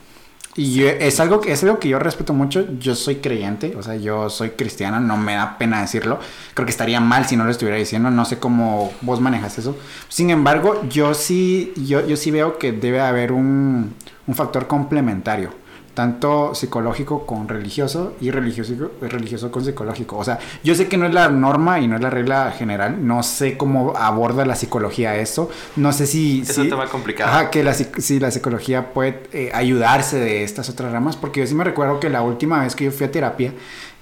[0.56, 2.66] Y es algo que es algo que yo respeto mucho.
[2.80, 6.20] Yo soy creyente, o sea, yo soy cristiana, no me da pena decirlo.
[6.54, 8.12] Creo que estaría mal si no lo estuviera diciendo.
[8.12, 9.78] No sé cómo vos manejas eso.
[10.10, 13.94] Sin embargo, yo sí, yo, yo sí veo que debe haber un,
[14.28, 15.61] un factor complementario
[15.94, 20.18] tanto psicológico con religioso y religioso, religioso con psicológico.
[20.18, 23.06] O sea, yo sé que no es la norma y no es la regla general,
[23.06, 26.42] no sé cómo aborda la psicología eso, no sé si...
[26.42, 27.30] Es un tema complicado.
[27.30, 31.48] Ajá, que la, si la psicología puede eh, ayudarse de estas otras ramas, porque yo
[31.48, 33.54] sí me recuerdo que la última vez que yo fui a terapia,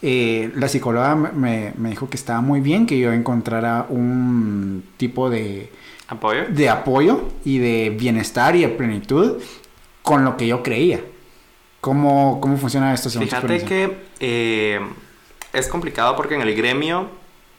[0.01, 5.29] eh, la psicóloga me, me dijo que estaba muy bien que yo encontrara un tipo
[5.29, 5.71] de...
[6.07, 6.45] ¿Apoyo?
[6.49, 9.37] De apoyo y de bienestar y de plenitud
[10.01, 11.01] con lo que yo creía.
[11.81, 13.09] ¿Cómo, cómo funciona esto?
[13.09, 14.79] Fíjate que eh,
[15.53, 17.09] es complicado porque en el gremio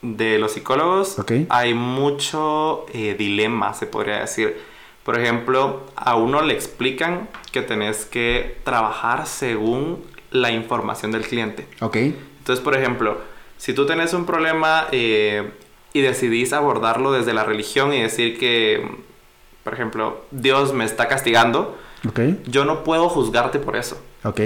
[0.02, 1.16] de los psicólogos
[1.48, 4.56] hay mucho eh, dilema, se podría decir.
[5.04, 11.66] Por ejemplo, a uno le explican que tenés que trabajar según la información del cliente.
[11.80, 11.96] Ok.
[11.96, 13.18] Entonces, por ejemplo,
[13.56, 15.50] si tú tenés un problema eh,
[15.92, 18.86] y decidís abordarlo desde la religión y decir que,
[19.64, 21.76] por ejemplo, Dios me está castigando,
[22.08, 22.40] okay.
[22.46, 24.00] yo no puedo juzgarte por eso.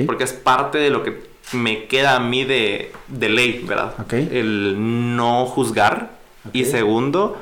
[0.06, 3.94] Porque es parte de lo que me queda a mí de, de ley, ¿verdad?
[4.12, 6.12] El no juzgar.
[6.52, 7.38] Y segundo,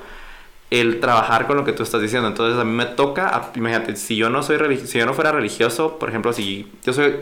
[0.70, 2.28] el trabajar con lo que tú estás diciendo.
[2.28, 5.98] Entonces a mí me toca, imagínate, si yo no soy si yo no fuera religioso,
[5.98, 7.14] por ejemplo, si yo soy,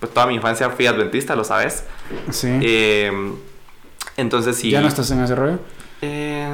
[0.00, 1.84] pues toda mi infancia fui adventista, lo sabes.
[2.30, 2.48] Sí.
[2.60, 3.12] Eh,
[4.16, 4.70] entonces si...
[4.70, 5.58] ¿Ya no estás en ese rollo?
[6.00, 6.48] Eh,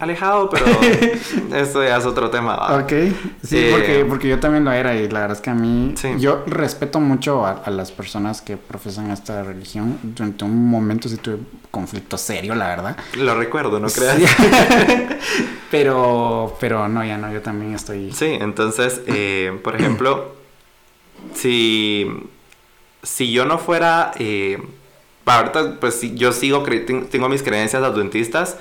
[0.00, 0.66] alejado, pero
[1.54, 2.80] esto ya es otro tema.
[2.80, 2.92] Ok,
[3.44, 5.94] sí, eh, porque, porque yo también lo era y la verdad es que a mí,
[6.18, 9.98] yo respeto mucho a, las personas que profesan esta religión.
[10.02, 11.38] Durante un momento sí tuve
[11.70, 12.96] conflicto serio, la verdad.
[13.16, 14.18] Lo recuerdo, no creas.
[15.70, 18.10] pero, pero no, ya no, yo también estoy...
[18.12, 20.34] Sí, entonces, eh, por ejemplo,
[21.34, 22.06] si,
[23.04, 24.10] si yo no fuera...
[25.24, 28.56] ahorita, pues yo sigo, tengo mis creencias adventistas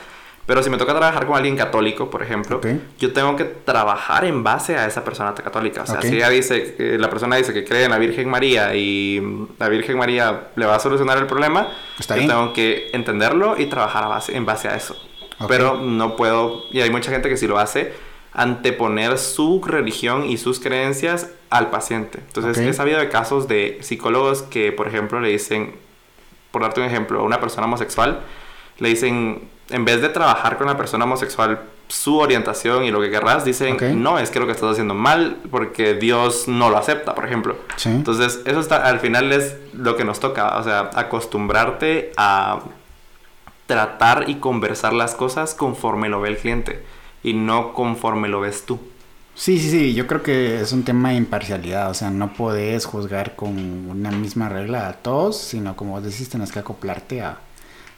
[0.47, 2.61] Pero si me toca trabajar con alguien católico, por ejemplo,
[2.97, 5.83] yo tengo que trabajar en base a esa persona católica.
[5.83, 9.21] O sea, si ella dice, la persona dice que cree en la Virgen María y
[9.59, 11.67] la Virgen María le va a solucionar el problema,
[11.99, 14.95] yo tengo que entenderlo y trabajar a base, en base a eso.
[15.49, 17.93] Pero no puedo, y hay mucha gente que sí lo hace,
[18.31, 22.19] anteponer su religión y sus creencias al paciente.
[22.25, 25.75] Entonces, he sabido de casos de psicólogos que, por ejemplo, le dicen,
[26.51, 28.21] por darte un ejemplo, a una persona homosexual,
[28.79, 33.09] le dicen, en vez de trabajar con la persona homosexual su orientación y lo que
[33.09, 37.15] querrás, dicen, no, es que lo que estás haciendo mal porque Dios no lo acepta,
[37.15, 37.57] por ejemplo.
[37.85, 42.59] Entonces, eso está, al final es lo que nos toca, o sea, acostumbrarte a
[43.65, 46.83] tratar y conversar las cosas conforme lo ve el cliente
[47.23, 48.79] y no conforme lo ves tú.
[49.35, 52.85] Sí, sí, sí, yo creo que es un tema de imparcialidad, o sea, no puedes
[52.85, 57.37] juzgar con una misma regla a todos, sino como vos decís, tienes que acoplarte a,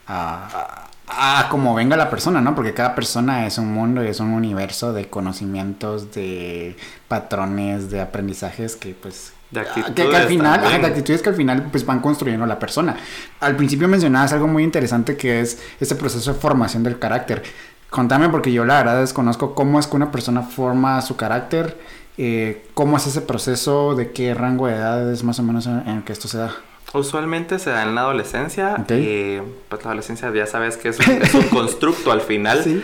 [0.06, 2.56] a, a, como venga la persona, ¿no?
[2.56, 6.76] Porque cada persona es un mundo y es un universo de conocimientos, de
[7.08, 9.34] patrones, de aprendizajes que pues...
[9.52, 12.96] De actitudes que, al final, de actitudes que al final pues van construyendo la persona.
[13.40, 17.42] Al principio mencionabas algo muy interesante que es ese proceso de formación del carácter.
[17.90, 21.80] Contame porque yo la verdad desconozco cómo es que una persona forma su carácter,
[22.18, 25.88] eh, cómo es ese proceso, de qué rango de edad es más o menos en,
[25.88, 26.54] el que esto se da.
[26.94, 28.84] Usualmente se da en la adolescencia.
[28.90, 32.64] Eh, pues la adolescencia ya sabes que es un, constructo al final.
[32.64, 32.84] ¿Sí?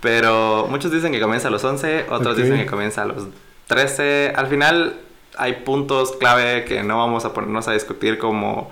[0.00, 3.28] Pero muchos dicen que comienza a los 11, otros dicen que comienza a los
[3.68, 4.34] 13.
[4.36, 4.96] Al final
[5.38, 8.70] hay puntos clave que no vamos a ponernos a discutir como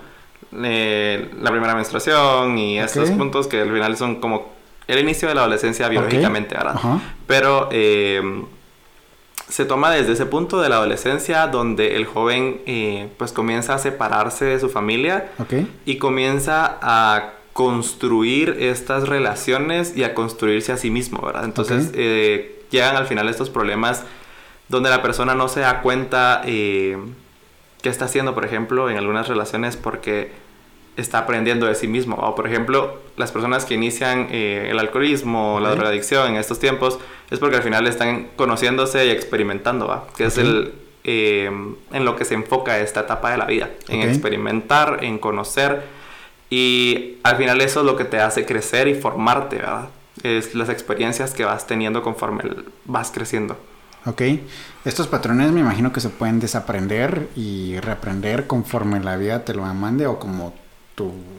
[0.62, 4.52] eh, la primera menstruación y estos puntos que al final son como
[4.86, 6.78] el inicio de la adolescencia biológicamente, ¿verdad?
[7.26, 8.44] Pero eh,
[9.48, 13.78] se toma desde ese punto de la adolescencia donde el joven eh, pues comienza a
[13.78, 15.30] separarse de su familia
[15.84, 21.44] y comienza a construir estas relaciones y a construirse a sí mismo, ¿verdad?
[21.44, 24.02] Entonces eh, llegan al final estos problemas
[24.68, 29.76] donde la persona no se da cuenta qué está haciendo, por ejemplo, en algunas relaciones
[29.76, 30.32] porque
[30.96, 32.16] está aprendiendo de sí mismo.
[32.16, 36.98] O por ejemplo, las personas que inician eh, el alcoholismo, la drogadicción en estos tiempos,
[37.30, 40.06] es porque al final están conociéndose y experimentando, ¿va?
[40.16, 41.50] Que es el, eh,
[41.92, 45.82] en lo que se enfoca esta etapa de la vida, en experimentar, en conocer.
[46.50, 49.88] Y al final eso es lo que te hace crecer y formarte, ¿verdad?
[50.22, 52.44] Es las experiencias que vas teniendo conforme
[52.84, 53.56] vas creciendo.
[54.06, 54.20] Ok,
[54.84, 59.62] estos patrones me imagino que se pueden desaprender y reaprender conforme la vida te lo
[59.62, 60.52] mande o como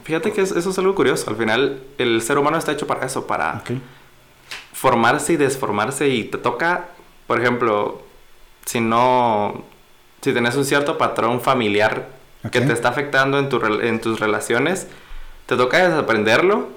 [0.03, 1.29] Fíjate que eso es algo curioso.
[1.29, 3.63] Al final, el ser humano está hecho para eso, para
[4.73, 6.09] formarse y desformarse.
[6.09, 6.89] Y te toca,
[7.27, 8.01] por ejemplo,
[8.65, 9.63] si no.
[10.21, 12.09] Si tenés un cierto patrón familiar
[12.51, 14.87] que te está afectando en, tu, en tus relaciones,
[15.45, 16.69] te toca desaprenderlo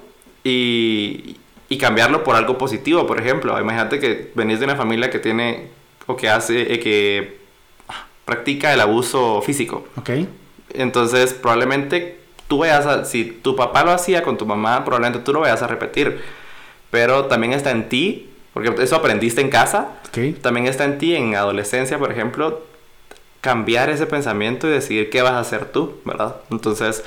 [0.43, 1.37] y,
[1.67, 3.07] y cambiarlo por algo positivo.
[3.07, 5.67] Por ejemplo, imagínate que venís de una familia que tiene
[6.05, 7.39] o que hace, eh, que
[8.25, 9.87] practica el abuso físico.
[9.95, 10.11] Ok.
[10.73, 12.18] Entonces, probablemente
[12.49, 15.61] tú vayas a, si tu papá lo hacía con tu mamá, probablemente tú lo vayas
[15.61, 16.19] a repetir.
[16.91, 19.89] Pero también está en ti, porque eso aprendiste en casa.
[20.41, 22.63] También está en ti, en adolescencia, por ejemplo,
[23.39, 26.37] cambiar ese pensamiento y decidir qué vas a hacer tú, ¿verdad?
[26.49, 27.03] Entonces,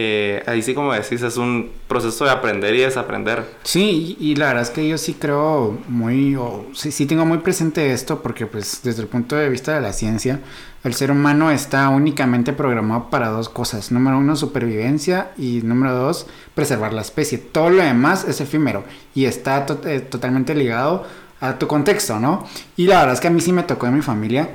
[0.00, 3.44] eh, ahí sí como decís, es un proceso de aprender y desaprender.
[3.64, 7.38] Sí, y, la verdad es que yo sí creo muy, o, sí, sí tengo muy
[7.38, 10.38] presente esto porque pues desde el punto de vista de la ciencia,
[10.84, 13.90] el ser humano está únicamente programado para dos cosas.
[13.90, 17.38] Número uno, supervivencia y número dos, preservar la especie.
[17.38, 18.84] Todo lo demás es efímero
[19.16, 21.04] y está eh, totalmente ligado
[21.40, 22.46] a tu contexto, ¿no?
[22.76, 24.48] Y la verdad es que a mí sí me tocó en mi familia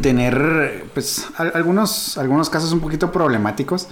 [0.00, 3.88] tener pues algunos, algunos casos un poquito problemáticos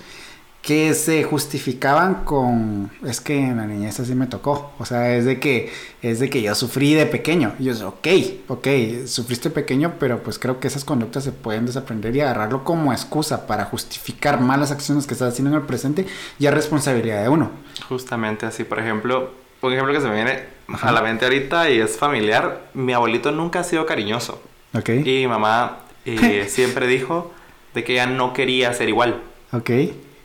[0.63, 5.25] que se justificaban con es que en la niñez así me tocó o sea es
[5.25, 7.55] de que es de que yo sufrí de pequeño.
[7.59, 8.09] Y yo ok
[8.49, 8.67] ok
[9.07, 13.47] sufriste pequeño pero pues creo que esas conductas se pueden desaprender y agarrarlo como excusa
[13.47, 16.07] para justificar malas acciones que estás haciendo en el presente
[16.39, 17.51] ya es responsabilidad de uno
[17.89, 19.31] justamente así por ejemplo
[19.63, 20.41] un ejemplo que se me viene
[20.83, 24.43] a la mente ahorita y es familiar mi abuelito nunca ha sido cariñoso.
[24.73, 24.89] Ok.
[24.89, 27.31] Y mi mamá eh, siempre dijo
[27.75, 29.21] de que ella no quería ser igual.
[29.53, 29.71] Ok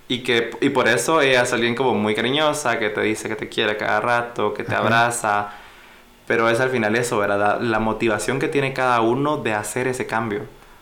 [0.08, 3.36] y, que, y por eso ella es alguien como muy cariñosa, que te dice que
[3.36, 5.50] te quiere cada rato, que te abraza.
[6.28, 7.60] Pero es al final eso, ¿verdad?
[7.62, 10.42] La, motivación que tiene cada uno de hacer ese cambio.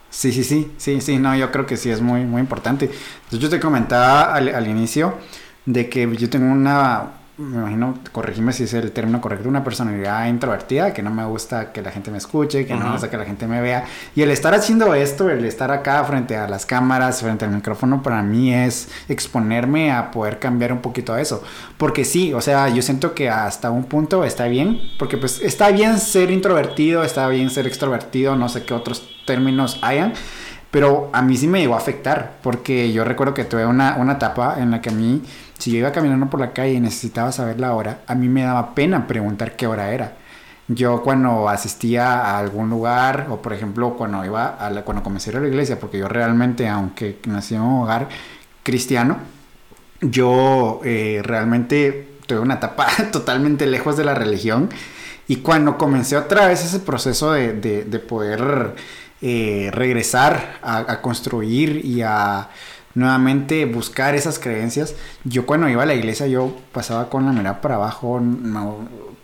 [0.09, 2.89] Sí, sí, sí, sí, sí, no, yo creo que sí es muy, muy importante.
[3.31, 5.15] Yo te comentaba al, al inicio
[5.65, 10.27] de que yo tengo una, me imagino, corregime si es el término correcto, una personalidad
[10.27, 13.17] introvertida, que no me gusta que la gente me escuche, que no me gusta que
[13.17, 13.85] la gente me vea.
[14.15, 18.03] Y el estar haciendo esto, el estar acá frente a las cámaras, frente al micrófono,
[18.03, 21.43] para mí es exponerme a poder cambiar un poquito eso.
[21.77, 25.71] Porque sí, o sea, yo siento que hasta un punto está bien, porque pues está
[25.71, 30.13] bien ser introvertido, está bien ser extrovertido, no sé qué otros términos hayan.
[30.69, 34.13] Pero a mí sí me llegó a afectar, porque yo recuerdo que tuve una, una
[34.13, 35.21] etapa en la que a mí
[35.63, 38.43] si yo iba caminando por la calle y necesitaba saber la hora, a mí me
[38.43, 40.17] daba pena preguntar qué hora era.
[40.67, 45.29] Yo cuando asistía a algún lugar, o por ejemplo cuando iba a la, cuando comencé
[45.29, 48.09] a la iglesia, porque yo realmente, aunque nací en un hogar
[48.61, 49.19] cristiano,
[50.01, 54.69] yo eh, realmente tuve una etapa totalmente lejos de la religión.
[55.29, 58.75] Y cuando comencé otra vez ese proceso de, de, poder
[59.21, 62.49] eh, regresar a construir y a
[62.95, 64.95] nuevamente buscar esas creencias.
[65.23, 68.21] Yo cuando iba a la iglesia yo pasaba con la mirada para abajo,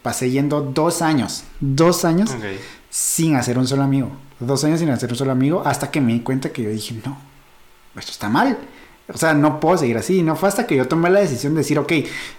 [0.02, 2.36] pasé yendo dos años, dos años
[2.90, 6.14] sin hacer un solo amigo, dos años sin hacer un solo amigo hasta que me
[6.14, 7.18] di cuenta que yo dije, no,
[7.96, 8.58] esto está mal.
[9.14, 10.22] O sea, no puedo seguir así.
[10.22, 11.92] No fue hasta que yo tomé la decisión de decir, ok,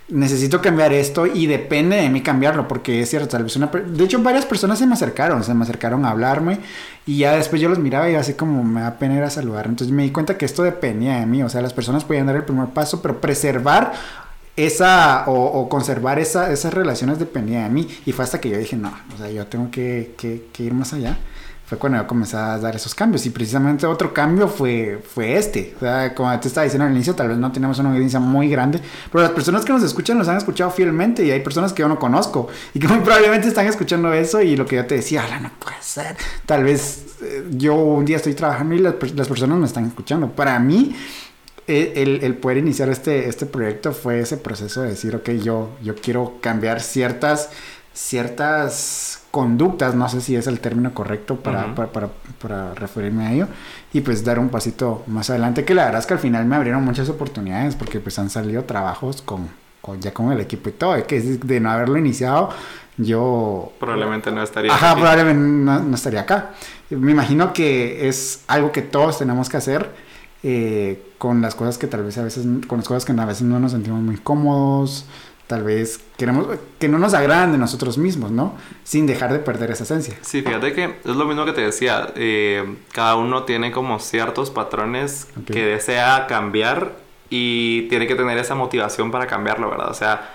[0.09, 3.67] necesito cambiar esto y depende de mí cambiarlo, porque es cierto, tal vez una...
[3.67, 6.61] De hecho, varias personas se me acercaron, se me acercaron a hablarme
[7.07, 9.67] y ya después yo los miraba y así como me da pena ir a saludar.
[9.67, 11.43] Entonces me di cuenta que esto dependía de mí.
[11.43, 13.93] O sea, las personas podían dar el primer paso, pero preservar
[14.57, 17.89] esa o, conservar esa, esas relaciones dependía de mí.
[18.07, 20.15] Y fue hasta que yo dije, no, o sea, yo tengo que
[20.59, 21.19] ir más allá
[21.71, 23.25] fue cuando yo comencé a dar esos cambios.
[23.27, 25.73] Y precisamente otro cambio fue, fue este.
[25.77, 28.49] O sea, como te estaba diciendo al inicio, tal vez no tenemos una audiencia muy
[28.49, 28.81] grande,
[29.13, 31.89] pero las personas que nos escuchan nos han escuchado fielmente y hay personas que yo
[31.89, 35.23] no conozco y que muy probablemente están escuchando eso y lo que yo te decía,
[35.41, 36.17] no puede ser.
[36.45, 40.29] Tal vez eh, yo un día estoy trabajando y las, las personas me están escuchando.
[40.29, 40.97] Para mí,
[41.69, 45.71] e, el, el, poder iniciar este, este proyecto fue ese proceso de decir, ok, yo,
[45.85, 47.51] yo quiero cambiar ciertas,
[47.95, 52.09] ciertas conductas, no sé si es el término correcto para, para,
[52.41, 53.49] para, referirme a ello,
[53.93, 56.57] y pues dar un pasito más adelante, que la verdad es que al final me
[56.57, 59.49] abrieron muchas oportunidades, porque pues han salido trabajos con,
[59.81, 62.51] con ya con el equipo y todo, que de no haberlo iniciado,
[62.97, 63.73] yo...
[63.79, 66.51] Probablemente no estaría Ajá, probablemente no, estaría acá.
[66.91, 69.91] Me imagino que es algo que todos tenemos que hacer,
[70.43, 73.43] eh, con las cosas que tal vez a veces, con las cosas que a veces
[73.43, 75.07] no nos sentimos muy cómodos,
[75.51, 76.47] tal vez queremos
[76.79, 78.57] que no nos agradan de nosotros mismos, ¿no?
[78.85, 80.15] Sin dejar de perder esa esencia.
[80.21, 84.51] Sí, fíjate que es lo mismo que te decía, eh, cada uno tiene como ciertos
[84.51, 86.93] patrones que desea cambiar
[87.31, 89.91] y tiene que tener esa motivación para cambiarlo, ¿verdad?
[89.91, 90.31] O sea,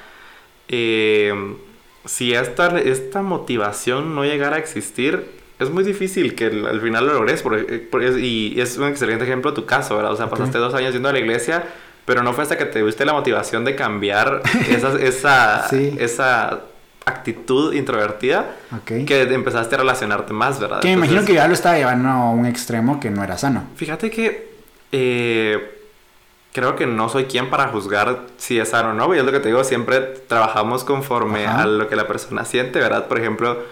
[0.68, 1.56] eh,
[2.04, 7.14] si esta, esta motivación no llegara a existir, es muy difícil que al final lo
[7.14, 10.12] logres, porque, y es un excelente ejemplo tu caso, ¿verdad?
[10.12, 11.64] O sea, pasaste dos años yendo a la iglesia
[12.06, 16.62] pero no fue hasta que te tuviste la motivación de cambiar esa, esa, esa
[17.06, 20.80] actitud introvertida que empezaste a relacionarte más, ¿verdad?
[20.80, 23.66] Que me imagino que ya lo estaba llevando a un extremo que no era sano.
[23.76, 24.56] Fíjate que
[24.92, 25.76] eh,
[26.52, 29.14] creo que no soy quien para juzgar si es sano o no.
[29.14, 32.80] Y es lo que te digo, siempre trabajamos conforme a lo que la persona siente,
[32.80, 33.08] ¿verdad?
[33.08, 33.64] Por ejemplo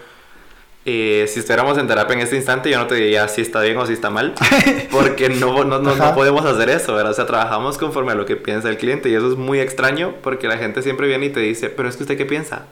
[0.86, 3.78] eh, si estuviéramos en terapia en este instante, yo no te diría si está bien
[3.78, 4.34] o si está mal,
[4.90, 7.12] porque no, no, no, podemos hacer eso, ¿verdad?
[7.12, 10.14] O sea, trabajamos conforme a lo que piensa el cliente y eso es muy extraño
[10.22, 12.66] porque la gente siempre viene y te dice, pero es que usted qué piensa?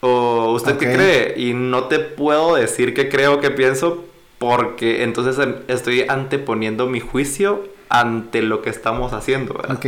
[0.00, 1.34] O usted qué cree?
[1.36, 4.04] Y no te puedo decir qué creo, o qué pienso,
[4.38, 9.80] porque entonces estoy anteponiendo mi juicio ante lo que estamos haciendo, ¿verdad?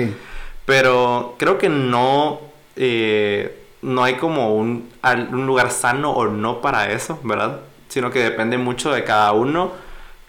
[0.65, 2.41] Pero creo que no...
[2.75, 7.61] Eh, no hay como un, un, lugar sano o no para eso, ¿verdad?
[7.89, 9.73] Sino que depende mucho de cada uno.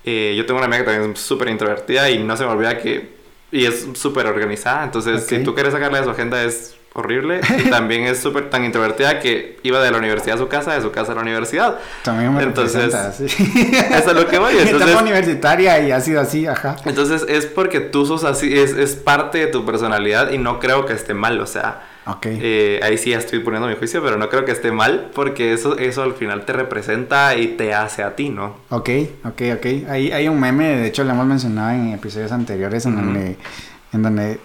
[0.06, 2.78] Eh, yo tengo una amiga que también es súper introvertida y no se me olvida
[2.78, 3.18] que...
[3.52, 7.42] Y es súper organizada, entonces si tú quieres sacarle de su agenda es horrible.
[7.58, 10.82] Y también es súper tan introvertida que iba de la universidad a su casa, de
[10.82, 11.80] su casa a la universidad.
[12.04, 13.26] También me Entonces, sí.
[13.92, 14.54] eso es lo que voy.
[14.60, 16.76] Entonces, Etapa universitaria y ha sido así, ajá.
[16.86, 20.86] Entonces es porque tú sos así, es, es parte de tu personalidad y no creo
[20.86, 21.82] que esté mal, o sea
[22.24, 25.54] eh, ahí sí ya estoy poniendo mi juicio, pero no creo que esté mal porque
[25.54, 28.58] eso, eso al final te representa y te hace a ti, ¿no?
[28.70, 28.90] Ok,
[29.26, 29.66] ok, ok.
[29.90, 33.38] Hay, hay un meme, de hecho lo hemos mencionado en episodios anteriores en donde...
[33.92, 34.40] En donde eh,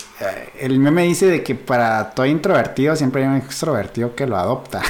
[0.59, 4.81] el meme dice de que para todo introvertido siempre hay un extrovertido que lo adopta.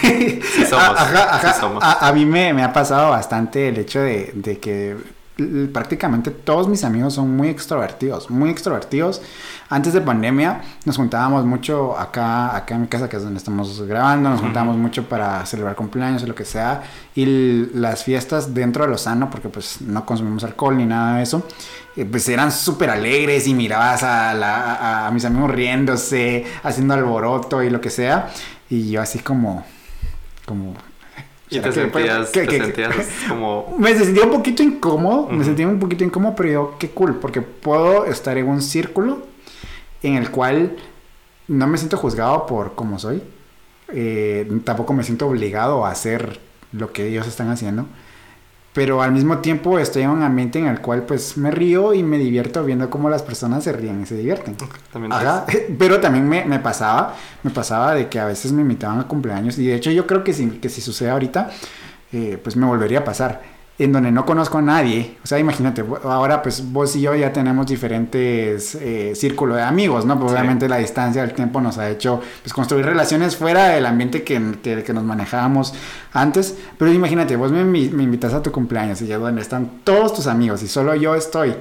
[0.00, 1.82] Sí somos.
[1.82, 4.96] A, mí me, me, ha pasado bastante el hecho de, de que
[5.72, 9.22] prácticamente todos mis amigos son muy extrovertidos, muy extrovertidos.
[9.70, 13.80] Antes de pandemia nos juntábamos mucho acá, acá en mi casa, que es donde estamos
[13.82, 16.82] grabando, nos juntábamos mucho para celebrar cumpleaños o lo que sea,
[17.14, 21.22] y las fiestas dentro de lo sano, porque pues no consumimos alcohol ni nada de
[21.22, 21.46] eso.
[21.96, 27.62] eh, pues eran súper alegres y mirabas a, la, a, mis amigos riéndose, haciendo alboroto
[27.62, 28.30] y lo que sea.
[28.68, 29.64] Y yo así como,
[30.46, 30.74] como...
[31.56, 32.94] Y te sentías, te sentías
[33.28, 33.76] como...
[33.78, 37.42] Me sentía un poquito incómodo, me sentía un poquito incómodo, pero yo, qué cool, porque
[37.42, 39.22] puedo estar en un círculo
[40.02, 40.76] en el cual
[41.48, 43.22] no me siento juzgado por cómo soy.
[43.88, 46.40] Eh, tampoco me siento obligado a hacer
[46.72, 47.86] lo que ellos están haciendo
[48.72, 52.02] pero al mismo tiempo estoy en un ambiente en el cual pues me río y
[52.02, 54.56] me divierto viendo cómo las personas se ríen y se divierten.
[54.92, 55.12] También
[55.78, 59.58] pero también me, me, pasaba, me pasaba de que a veces me invitaban a cumpleaños
[59.58, 61.50] y de hecho yo creo que si, que si sucede ahorita,
[62.12, 63.42] eh, pues me volvería a pasar
[63.82, 65.16] en donde no conozco a nadie.
[65.24, 70.04] O sea, imagínate, ahora pues vos y yo ya tenemos diferentes eh, círculos de amigos,
[70.04, 70.18] ¿no?
[70.18, 74.22] Pues, obviamente la distancia del tiempo nos ha hecho pues construir relaciones fuera del ambiente
[74.22, 75.74] que, que, que nos manejábamos
[76.12, 76.56] antes.
[76.78, 80.26] Pero imagínate, vos me, me invitas a tu cumpleaños y ya donde están todos tus
[80.26, 81.54] amigos y solo yo estoy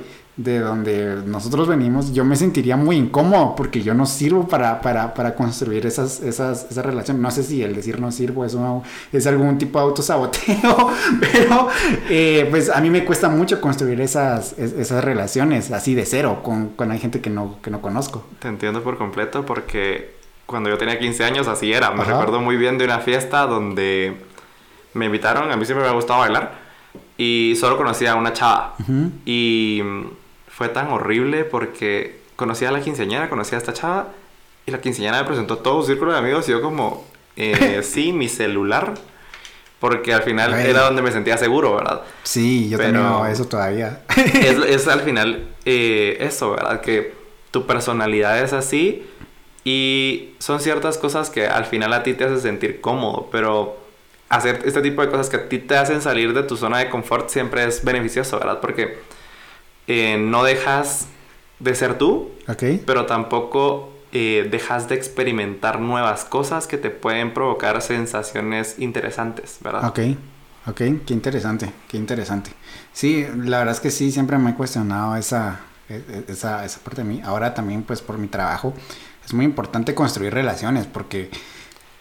[0.44, 5.14] de donde nosotros venimos, yo me sentiría muy incómodo porque yo no sirvo para, para,
[5.14, 7.22] para construir esas, esas, esa relación.
[7.22, 8.56] No sé si el decir no sirvo es,
[9.12, 11.68] es algún tipo de autosaboteo, pero
[12.10, 16.70] eh, pues a mí me cuesta mucho construir esas, esas relaciones así de cero con,
[16.70, 18.26] con hay gente que no, que no conozco.
[18.40, 20.16] Te entiendo por completo porque
[20.46, 21.92] cuando yo tenía 15 años así era.
[21.92, 24.16] Me recuerdo muy bien de una fiesta donde
[24.94, 26.60] me invitaron, a mí siempre me ha gustado bailar
[27.18, 28.76] y solo conocía a una chava.
[29.26, 29.82] Y
[30.62, 34.10] fue tan horrible porque conocía a la quinceañera, conocía a esta chava
[34.68, 37.04] y la quinceañera me presentó todo un círculo de amigos y yo como,
[37.36, 38.94] eh, sí, mi celular.
[39.80, 42.04] Porque al final era donde me sentía seguro, ¿verdad?
[42.22, 44.04] Sí, yo tengo eso todavía.
[44.36, 46.82] es, al final eh, eso, ¿verdad?
[46.82, 47.16] Que
[47.50, 49.04] tu personalidad es así
[49.64, 53.80] y son ciertas cosas que al final a ti te hacen sentir cómodo, pero
[54.30, 56.92] hacer este tipo de cosas que a ti te hacen salir de tu zona de
[56.92, 58.60] confort siempre es beneficioso, ¿verdad?
[58.62, 59.00] Porque
[59.88, 61.08] eh, no dejas
[61.60, 62.32] de ser tú,
[62.86, 69.86] pero tampoco eh, dejas de experimentar nuevas cosas que te pueden provocar sensaciones interesantes, ¿verdad?
[69.86, 70.00] Ok,
[70.68, 72.52] ok, qué interesante, qué interesante.
[72.94, 76.80] Sí, la verdad es que sí, siempre me he cuestionado esa, e, e, esa, esa
[76.80, 77.22] parte de mí.
[77.24, 78.74] Ahora también, pues por mi trabajo,
[79.24, 81.30] es muy importante construir relaciones porque,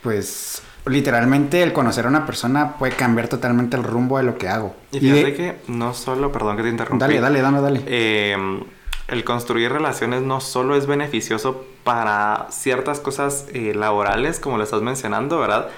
[0.03, 4.49] pues, literalmente el conocer a una persona puede cambiar totalmente el rumbo de lo que
[4.49, 4.74] hago.
[4.93, 7.07] Y fíjate que no solo, perdón que te interrumpa.
[7.07, 7.82] Dale, dale, dale, dale.
[7.86, 8.61] Em,
[9.09, 14.82] el construir relaciones no solo es beneficioso para ciertas cosas eh, laborales, como lo estás
[14.82, 15.68] mencionando, ¿verdad?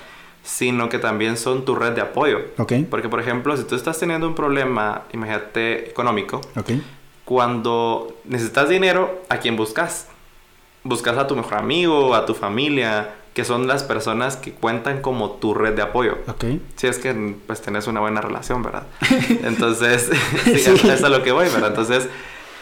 [0.42, 2.40] Sino que también son tu red de apoyo.
[2.58, 2.72] Ok.
[2.90, 6.70] Porque, por ejemplo, si tú estás teniendo un problema, imagínate, económico, ok.
[7.24, 10.08] cuando necesitas dinero, ¿a quién buscas?
[10.84, 15.32] Buscas a tu mejor amigo, a tu familia, que son las personas que cuentan como
[15.32, 16.18] tu red de apoyo.
[16.28, 16.44] Ok.
[16.76, 18.86] Si es que pues tenés una buena relación, ¿verdad?
[19.42, 20.10] Entonces,
[20.44, 21.70] sí, es a lo que voy, ¿verdad?
[21.70, 22.08] Entonces,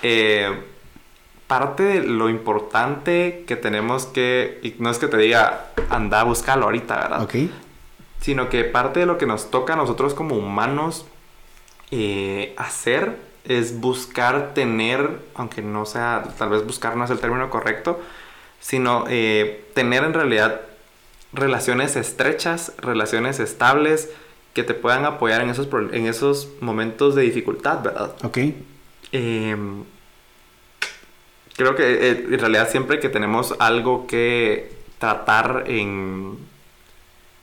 [0.02, 0.60] eh,
[1.46, 6.24] parte de lo importante que tenemos que, y no es que te diga, anda a
[6.24, 7.22] buscarlo ahorita, ¿verdad?
[7.24, 7.34] Ok.
[8.20, 11.06] Sino que parte de lo que nos toca a nosotros como humanos
[11.90, 17.50] eh, hacer es buscar tener, aunque no sea, tal vez buscar no es el término
[17.50, 17.98] correcto,
[18.60, 20.60] sino eh, tener en realidad
[21.32, 24.10] relaciones estrechas, relaciones estables
[24.54, 28.14] que te puedan apoyar en esos, en esos momentos de dificultad, ¿verdad?
[28.22, 28.38] Ok.
[29.12, 29.84] Em,
[31.56, 36.36] creo que eh, en realidad siempre que tenemos algo que tratar en,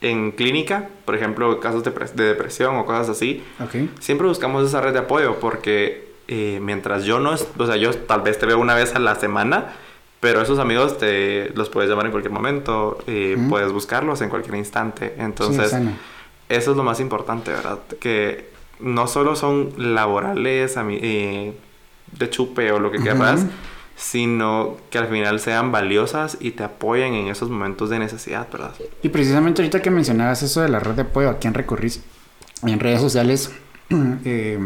[0.02, 1.92] en clínica, por ejemplo, casos de,
[2.24, 3.90] depresión o cosas así, okay.
[4.00, 8.22] siempre buscamos esa red de apoyo porque eh, mientras yo no, o sea, yo tal
[8.22, 9.74] vez te veo una vez a la semana,
[10.20, 14.56] pero esos amigos te los puedes llamar en cualquier momento, y puedes buscarlos en cualquier
[14.56, 15.16] instante.
[15.18, 15.76] Entonces,
[16.50, 17.80] eso es lo más importante, ¿verdad?
[18.00, 18.50] Que
[18.80, 21.54] no solo son laborales, eh,
[22.18, 23.46] de chupe o lo que quieras,
[23.96, 28.74] sino que al final sean valiosas y te apoyen en esos momentos de necesidad, ¿verdad?
[29.02, 32.02] Y precisamente ahorita que mencionabas eso de la red de apoyo, ¿a quién recurrís?
[32.64, 33.52] En redes sociales,
[33.90, 34.60] eh,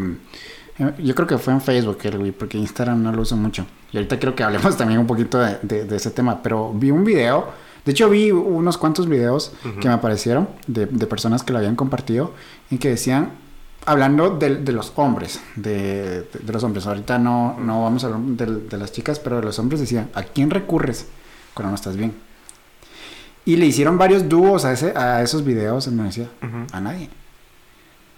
[0.98, 1.98] yo creo que fue en Facebook,
[2.38, 3.66] porque Instagram no lo uso mucho.
[3.92, 6.42] Y ahorita creo que hablemos también un poquito de, ese tema.
[6.42, 7.46] Pero vi un video,
[7.84, 12.32] de hecho vi unos cuantos videos que me aparecieron de, personas que lo habían compartido
[12.70, 13.32] y que decían,
[13.84, 16.86] hablando de, los hombres, de, los hombres.
[16.86, 20.22] Ahorita no, no vamos a hablar de, las chicas, pero de los hombres decían, ¿a
[20.22, 21.06] quién recurres
[21.54, 22.14] cuando no estás bien?
[23.44, 26.28] Y le hicieron varios dúos a, ese, a esos videos y me decía,
[26.72, 27.10] a nadie.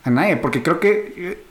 [0.05, 1.43] A nadie, porque creo que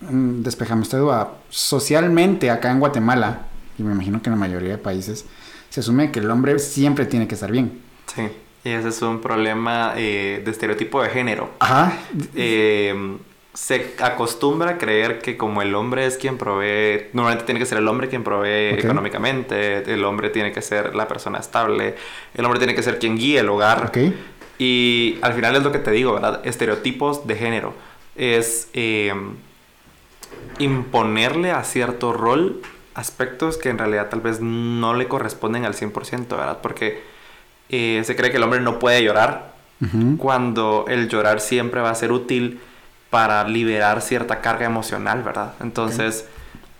[0.00, 3.48] Mm, despejame esta duda, socialmente acá en Guatemala,
[3.80, 5.24] y me imagino que en la mayoría de países,
[5.70, 7.80] se asume que el hombre siempre tiene que estar bien.
[8.14, 8.22] Sí,
[8.64, 11.50] y ese es un problema eh, de estereotipo de género.
[11.58, 11.96] Ajá.
[12.34, 13.16] Eh,
[13.54, 17.78] se acostumbra a creer que como el hombre es quien provee, normalmente tiene que ser
[17.78, 21.96] el hombre quien provee económicamente, el hombre tiene que ser la persona estable,
[22.34, 23.90] el hombre tiene que ser quien guíe el hogar.
[24.58, 26.42] Y al final es lo que te digo, ¿verdad?
[26.44, 27.74] Estereotipos de género.
[28.14, 29.14] Es eh,
[30.58, 32.60] imponerle a cierto rol
[32.94, 36.58] aspectos que en realidad tal vez no le corresponden al 100%, ¿verdad?
[36.62, 37.02] Porque
[37.68, 39.50] eh, se cree que el hombre no puede llorar
[40.18, 42.60] cuando el llorar siempre va a ser útil
[43.08, 45.54] para liberar cierta carga emocional, ¿verdad?
[45.60, 46.26] Entonces,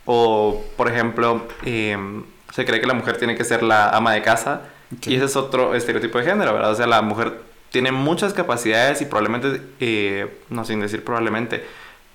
[0.05, 4.21] o por ejemplo, em, se cree que la mujer tiene que ser la ama de
[4.21, 4.63] casa
[5.07, 6.73] y ese es otro estereotipo de género, ¿verdad?
[6.73, 7.41] O sea, la mujer
[7.71, 11.65] tiene muchas capacidades y probablemente, eh, no sin decir probablemente,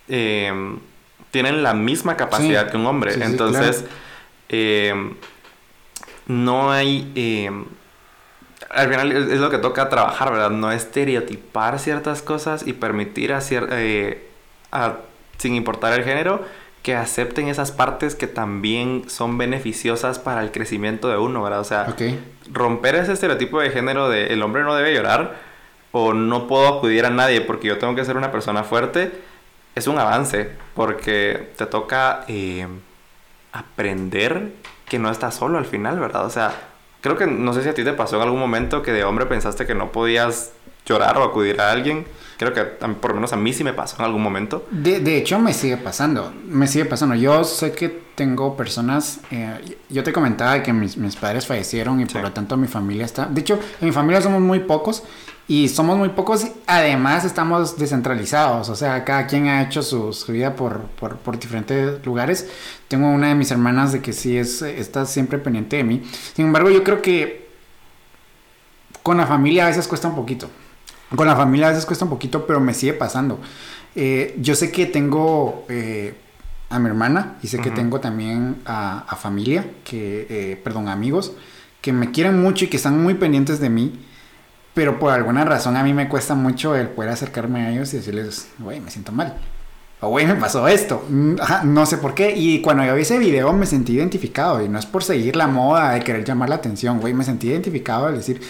[0.07, 0.79] em,
[1.35, 3.13] tienen la misma capacidad que un hombre.
[3.21, 3.83] Entonces,
[4.47, 5.15] em,
[6.27, 7.11] no hay...
[7.13, 7.65] Em,
[8.69, 10.49] al final es, lo que toca trabajar, ¿verdad?
[10.51, 14.29] No estereotipar ciertas cosas y permitir a, eh,
[15.37, 16.41] sin importar el género,
[16.83, 21.59] que acepten esas partes que también son beneficiosas para el crecimiento de uno, ¿verdad?
[21.59, 21.93] O sea,
[22.49, 25.35] romper ese estereotipo de género de el hombre no debe llorar
[25.91, 29.34] o no puedo acudir a nadie porque yo tengo que ser una persona fuerte
[29.75, 32.65] es un avance porque te toca eh,
[33.51, 34.53] aprender
[34.87, 36.25] que no estás solo al final, ¿verdad?
[36.25, 36.53] O sea,
[37.01, 39.25] creo que no sé si a ti te pasó en algún momento que de hombre
[39.25, 40.53] pensaste que no podías
[40.85, 42.05] llorar o acudir a alguien.
[42.37, 44.65] Creo que por lo menos a mí sí me pasó en algún momento.
[44.69, 46.33] De, de hecho, me sigue pasando.
[46.47, 47.15] Me sigue pasando.
[47.15, 49.19] Yo sé que tengo personas.
[49.31, 53.05] Eh, yo te comentaba que mis, mis padres fallecieron y por lo tanto mi familia
[53.05, 53.25] está.
[53.25, 55.03] De hecho, en mi familia somos muy pocos
[55.47, 60.55] y somos muy pocos, además estamos descentralizados, o sea, cada quien ha hecho su, vida
[60.55, 62.49] por, por, por, diferentes lugares.
[62.87, 66.03] Tengo una de mis hermanas de que sí es, está siempre pendiente de mí.
[66.33, 67.47] Sin embargo, yo creo que
[69.03, 70.49] con la familia a veces cuesta un poquito.
[71.15, 73.39] Con la familia a veces cuesta un poquito, pero me sigue pasando.
[73.95, 76.15] Eh, yo sé que tengo eh,
[76.69, 81.33] a mi hermana y sé que tengo también a, familia, que, eh, perdón, amigos,
[81.81, 83.93] que me quieren mucho y que están muy pendientes de mí
[84.75, 87.97] pero por alguna razón a mí me cuesta mucho el poder acercarme a ellos y
[87.97, 89.35] decirles, güey, me siento mal.
[90.01, 91.03] O güey, me pasó esto.
[91.09, 92.35] Mm, no sé por qué.
[92.35, 94.61] Y cuando yo vi ese video me sentí identificado.
[94.61, 97.13] Y no es por seguir la moda de querer llamar la atención, güey.
[97.13, 98.41] Me sentí identificado al decir,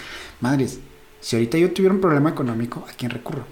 [0.41, 0.80] madres,
[1.21, 3.45] si ahorita yo tuviera un problema económico, ¿a quién recurro?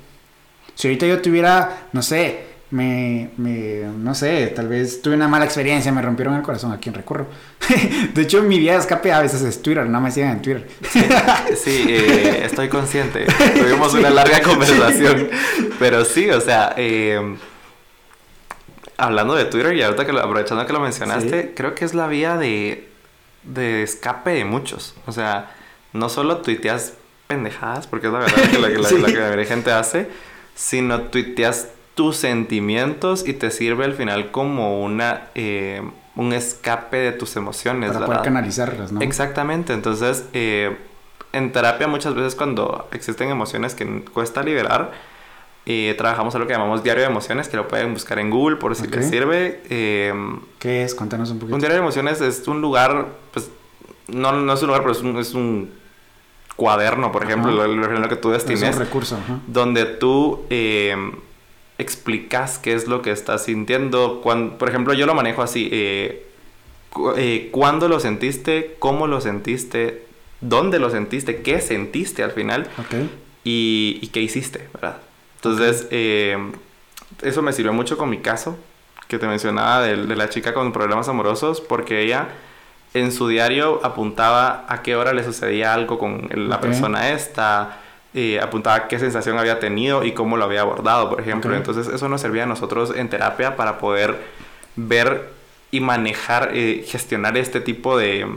[0.73, 5.45] Si ahorita yo tuviera, no sé, me, me, no sé, tal vez tuve una mala
[5.45, 7.27] experiencia, me rompieron el corazón, ¿a quién recurro?
[8.15, 10.67] de hecho, mi vida de escape a veces es Twitter, no me sigan en Twitter.
[11.55, 13.25] sí, eh, estoy consciente.
[13.25, 15.29] Tuvimos una larga conversación.
[15.77, 17.37] Pero sí, o sea, eh,
[18.97, 22.37] hablando de Twitter y ahorita que aprovechando que lo mencionaste, creo que es la vía
[22.37, 22.89] de,
[23.43, 24.95] de escape de muchos.
[25.05, 25.51] O sea,
[25.93, 26.93] no solo tuiteas
[27.27, 30.09] pendejadas, porque es la verdad que la, que la gente hace,
[30.55, 35.81] sino tuiteas tus sentimientos y te sirve al final como una eh,
[36.15, 37.91] un escape de tus emociones.
[37.91, 39.01] Para poder canalizarlas, ¿no?
[39.01, 39.73] Exactamente.
[39.73, 40.77] Entonces, eh,
[41.31, 44.91] en terapia muchas veces cuando existen emociones que cuesta liberar,
[45.65, 48.75] eh, trabajamos algo que llamamos diario de emociones, que lo pueden buscar en Google por
[48.75, 49.61] si les sirve.
[49.69, 50.93] Em, ¿Qué es?
[50.93, 51.55] Cuéntanos un poquito.
[51.55, 53.49] Un diario de emociones es un lugar, pues,
[54.07, 55.71] no, no es un lugar, pero es un, es un
[56.55, 58.63] cuaderno, por ejemplo, lo, lo, que tú destines.
[58.63, 59.17] Es un recurso.
[59.47, 61.13] Donde tú em,
[61.77, 64.21] explicas qué es lo que estás sintiendo.
[64.21, 65.69] Cuando, por ejemplo, yo lo manejo así.
[65.71, 66.27] Eh,
[67.17, 68.75] eh, ¿Cuándo lo sentiste?
[68.79, 70.05] ¿Cómo lo sentiste?
[70.41, 71.41] ¿Dónde lo sentiste?
[71.41, 72.69] ¿Qué sentiste al final?
[73.43, 74.97] Y, qué hiciste, ¿verdad?
[75.37, 76.37] Entonces, eh,
[77.21, 78.57] eso me sirvió mucho con mi caso,
[79.07, 82.29] que te mencionaba de, la chica con problemas amorosos, porque ella
[82.93, 87.79] en su diario apuntaba a qué hora le sucedía algo con la persona esta,
[88.13, 91.55] eh, apuntaba qué sensación había tenido y cómo lo había abordado, por ejemplo.
[91.55, 94.19] Entonces eso nos servía a nosotros en terapia para poder
[94.75, 95.31] ver
[95.71, 98.27] y manejar, eh, gestionar este tipo de,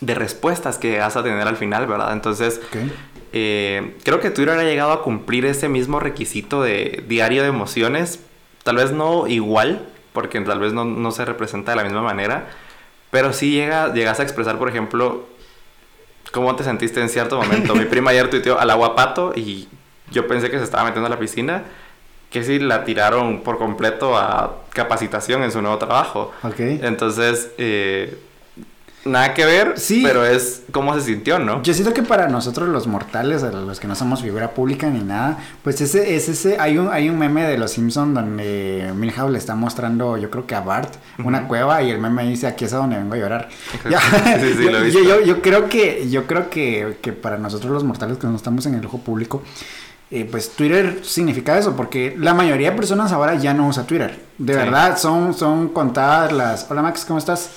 [0.00, 2.12] de respuestas que vas a tener al final, ¿verdad?
[2.12, 2.60] Entonces,
[3.32, 8.20] eh, creo que Twitter ha llegado a cumplir ese mismo requisito de diario de emociones,
[8.64, 12.48] tal vez no igual, porque tal vez no, no se representa de la misma manera,
[13.12, 15.26] pero sí llega, llegas a expresar, por ejemplo,
[16.34, 17.76] ¿Cómo te sentiste en cierto momento?
[17.76, 19.68] Mi prima ayer tuiteó al agua pato y
[20.10, 21.62] yo pensé que se estaba metiendo a la piscina.
[22.28, 26.32] Que si la tiraron por completo a capacitación en su nuevo trabajo.
[26.42, 26.58] Ok.
[26.58, 28.18] Entonces, eh,
[29.04, 30.02] nada que ver, sí.
[30.04, 31.62] pero es cómo se sintió, ¿no?
[31.62, 35.38] Yo siento que para nosotros los mortales, los que no somos figura pública ni nada,
[35.62, 39.38] pues ese, es ese, hay un, hay un meme de los Simpsons donde Milhouse le
[39.38, 42.72] está mostrando, yo creo que a Bart, una cueva y el meme dice aquí es
[42.72, 43.48] a donde vengo a llorar.
[43.82, 48.18] sí, sí, yo, yo, yo, creo que, yo creo que, que para nosotros los mortales
[48.18, 49.42] que no estamos en el ojo público,
[50.10, 54.20] eh, pues Twitter significa eso, porque la mayoría de personas ahora ya no usa Twitter.
[54.38, 56.70] De verdad, son, son contadas las...
[56.70, 57.50] Hola Max, ¿cómo estás?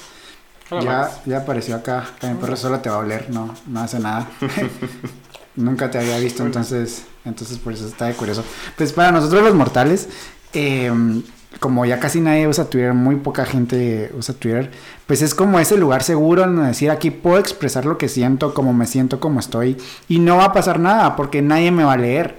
[0.72, 2.06] Ya, ya apareció acá.
[2.22, 4.28] Mi perro solo te va a oler, no, no hace nada.
[5.56, 8.44] Nunca te había visto, entonces, entonces por eso está de curioso.
[8.78, 10.08] Pues para nosotros los mortales,
[10.54, 10.92] eh,
[11.60, 14.72] como ya casi nadie usa Twitter, muy poca gente usa Twitter,
[15.08, 18.74] pues es como ese lugar seguro en decir aquí puedo expresar lo que siento, cómo
[18.74, 21.98] me siento, cómo estoy, y no va a pasar nada porque nadie me va a
[21.98, 22.36] leer.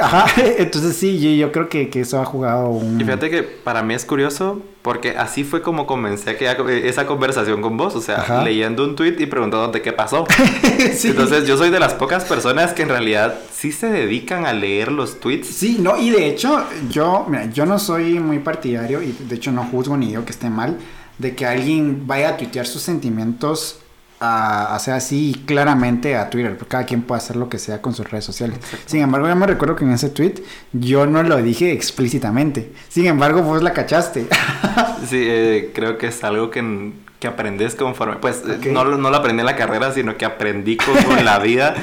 [0.00, 0.26] Ajá,
[0.58, 3.00] entonces sí, yo, creo que, eso ha jugado un...
[3.00, 7.62] Y fíjate que para mí es curioso porque así fue como comencé aquella, esa conversación
[7.62, 10.26] con vos, o sea, leyendo un tweet y preguntándote qué pasó.
[11.04, 14.90] Entonces yo soy de las pocas personas que en realidad sí se dedican a leer
[14.90, 15.46] los tweets.
[15.46, 19.52] Sí, no, y de hecho yo, mira, yo no soy muy partidario y de hecho
[19.52, 20.76] no juzgo ni digo que esté mal
[21.18, 23.78] de que alguien vaya a tuitear sus sentimientos
[24.22, 27.92] a, hacer así claramente a Twitter, porque cada quien puede hacer lo que sea con
[27.92, 28.58] sus redes sociales.
[28.86, 30.34] Sin embargo, yo me recuerdo que en ese tweet
[30.72, 32.72] yo no lo dije explícitamente.
[32.88, 34.28] Sin embargo, vos la cachaste.
[35.08, 38.16] sí, eh, creo que es algo que, que aprendes conforme.
[38.16, 41.74] Pues eh, no, no, lo aprendí en la carrera, sino que aprendí con la vida,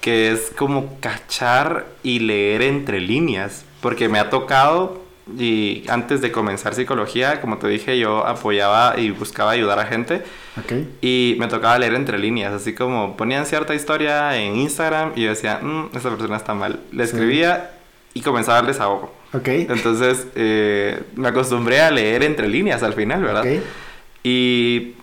[0.00, 3.64] que es como cachar y leer entre líneas.
[3.80, 5.01] Porque me ha tocado
[5.38, 10.22] y antes de comenzar psicología, como te dije, yo apoyaba y buscaba ayudar a gente.
[11.00, 15.30] Y me tocaba leer entre líneas, así como ponían cierta historia en Instagram y yo
[15.30, 16.80] decía, mmm, esta persona está mal.
[16.90, 17.70] Le escribía
[18.14, 19.14] y comenzaba el desahogo.
[19.32, 19.66] Okay.
[19.70, 23.44] Entonces eh, me acostumbré a leer entre líneas al final, ¿verdad?
[24.24, 24.94] Y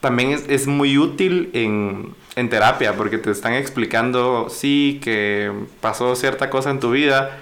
[0.00, 5.50] también es, es muy útil en, en terapia porque te están explicando, sí, que
[5.80, 7.38] pasó cierta cosa en tu vida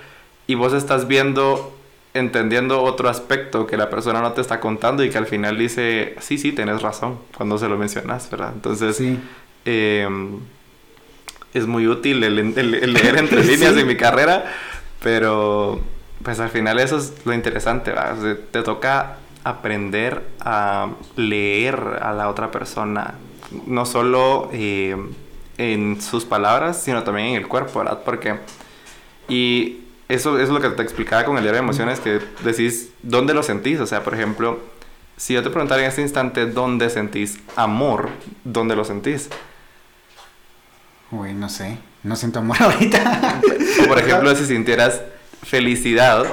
[0.46, 1.74] y vos estás viendo
[2.14, 6.14] entendiendo otro aspecto que la persona no te está contando y que al final dice,
[6.20, 8.52] sí, sí, tienes razón cuando se lo mencionas, ¿verdad?
[8.54, 9.00] Entonces,
[9.64, 10.40] em,
[11.54, 12.34] es muy útil el,
[12.92, 14.44] leer entre líneas de mi carrera,
[15.02, 15.80] pero
[16.22, 18.36] pues al final eso es lo interesante, ¿verdad?
[18.50, 23.14] te toca aprender a leer a la otra persona,
[23.66, 25.10] no solo em,
[25.56, 28.00] en sus palabras, sino también en el cuerpo, ¿verdad?
[28.04, 28.36] Porque...
[29.28, 29.82] Y
[30.14, 33.42] eso, es lo que te explicaba con el diario de emociones, que decís dónde lo
[33.42, 33.80] sentís.
[33.80, 34.60] O sea, por ejemplo,
[35.16, 38.10] si yo te preguntara en este instante dónde sentís amor,
[38.44, 39.30] ¿dónde lo sentís?
[41.10, 41.78] Uy, no sé.
[42.02, 43.40] No siento amor ahorita.
[43.82, 45.00] o por ejemplo, si sintieras
[45.42, 46.26] felicidad,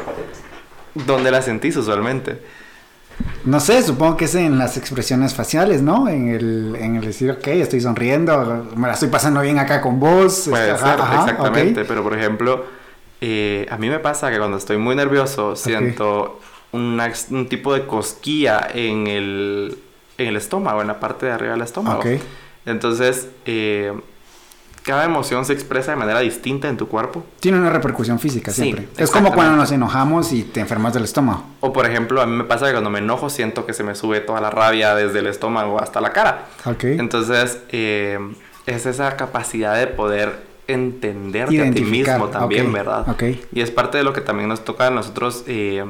[0.94, 2.42] ¿dónde la sentís usualmente?
[3.46, 6.08] No sé, supongo que es en las expresiones faciales, ¿no?
[6.08, 10.00] En el, en el decir, ok, estoy sonriendo, me la estoy pasando bien acá con
[10.00, 10.48] vos.
[10.50, 11.86] Puede ser, exactamente.
[11.86, 12.66] Pero por ejemplo,
[13.22, 16.40] eh, a mí me pasa que cuando estoy muy nervioso siento
[16.72, 19.78] un tipo de cosquilla en el,
[20.18, 22.02] en el estómago, en la parte de arriba del estómago.
[22.66, 23.94] Entonces, eh,
[24.84, 27.24] cada emoción se expresa de manera distinta en tu cuerpo.
[27.40, 28.88] Tiene una repercusión física siempre.
[28.98, 31.44] es como cuando nos enojamos y te enfermas del estómago.
[31.60, 33.96] O por ejemplo, a mí me pasa que cuando me enojo siento que se me
[33.96, 36.46] sube toda la rabia desde el estómago hasta la cara.
[36.82, 38.20] Entonces, eh,
[38.66, 43.06] es esa capacidad de poder entenderte a ti mismo también, ¿verdad?
[43.54, 45.84] Y es parte de lo que también nos toca a nosotros eh,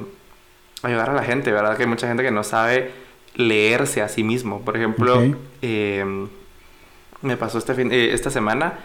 [0.82, 1.75] ayudar a la gente, ¿verdad?
[1.75, 2.91] Que hay mucha gente que no sabe
[3.36, 4.61] leerse a sí mismo.
[4.61, 5.21] Por ejemplo,
[5.61, 6.27] eh,
[7.21, 8.80] me pasó este fin, eh, esta semana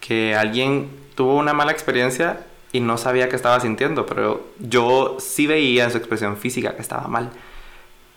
[0.00, 5.46] que alguien tuvo una mala experiencia y no sabía qué estaba sintiendo, pero yo sí
[5.46, 7.30] veía en su expresión física que estaba mal.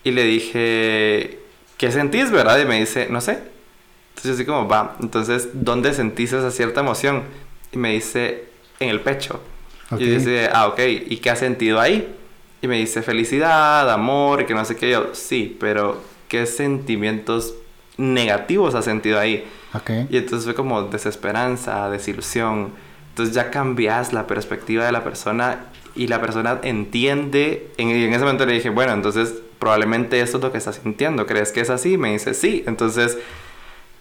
[0.03, 1.39] Y le dije,
[1.77, 2.59] ¿qué sentís, verdad?
[2.59, 3.52] Y me dice, no sé,
[4.15, 7.23] entonces así como, va, entonces, ¿dónde sentís esa cierta emoción?
[7.71, 8.45] Y me dice,
[8.79, 9.41] en el pecho.
[9.97, 12.15] Y dice, ah, ok, ¿y qué has sentido ahí?
[12.61, 14.89] Y me dice, felicidad, amor, y que no sé qué.
[14.89, 17.55] Yo, sí, pero ¿qué sentimientos
[17.97, 19.45] negativos has sentido ahí?
[19.73, 20.07] Okay.
[20.09, 22.71] Y entonces fue como desesperanza, desilusión.
[23.09, 27.71] Entonces ya cambias la perspectiva de la persona y la persona entiende.
[27.77, 30.79] En, y en ese momento le dije, bueno, entonces probablemente esto es lo que estás
[30.81, 31.27] sintiendo.
[31.27, 31.97] ¿Crees que es así?
[31.97, 32.63] Me dice, sí.
[32.65, 33.17] Entonces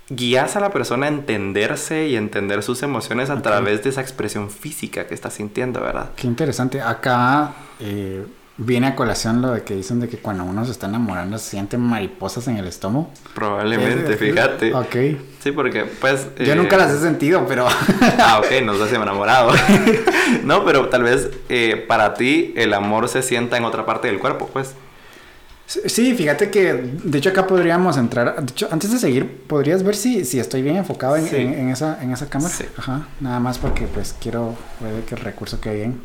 [0.09, 4.51] guías a la persona a entenderse y entender sus emociones a través de esa expresión
[4.51, 6.11] física que está sintiendo, ¿verdad?
[6.17, 6.81] Qué interesante.
[6.81, 8.25] Acá eh,
[8.57, 11.51] viene a colación lo de que dicen de que cuando uno se está enamorando se
[11.51, 13.11] sienten mariposas en el estómago.
[13.35, 14.75] Probablemente, fíjate.
[14.75, 14.97] Ok.
[15.41, 16.29] Sí, porque pues...
[16.39, 17.67] Yo nunca las he sentido, pero...
[18.19, 19.53] ah, ok, nos has enamorado.
[20.45, 24.19] no, pero tal vez eh, para ti el amor se sienta en otra parte del
[24.19, 24.75] cuerpo, pues.
[25.87, 28.37] Sí, fíjate que de hecho acá podríamos entrar.
[28.37, 32.03] De hecho, antes de seguir, podrías ver si, si estoy bien enfocado en, en, esa,
[32.03, 32.55] en esa cámara.
[32.55, 32.65] Sí.
[32.77, 33.07] Ajá.
[33.21, 36.01] Nada más porque pues quiero ver que el recurso quede bien.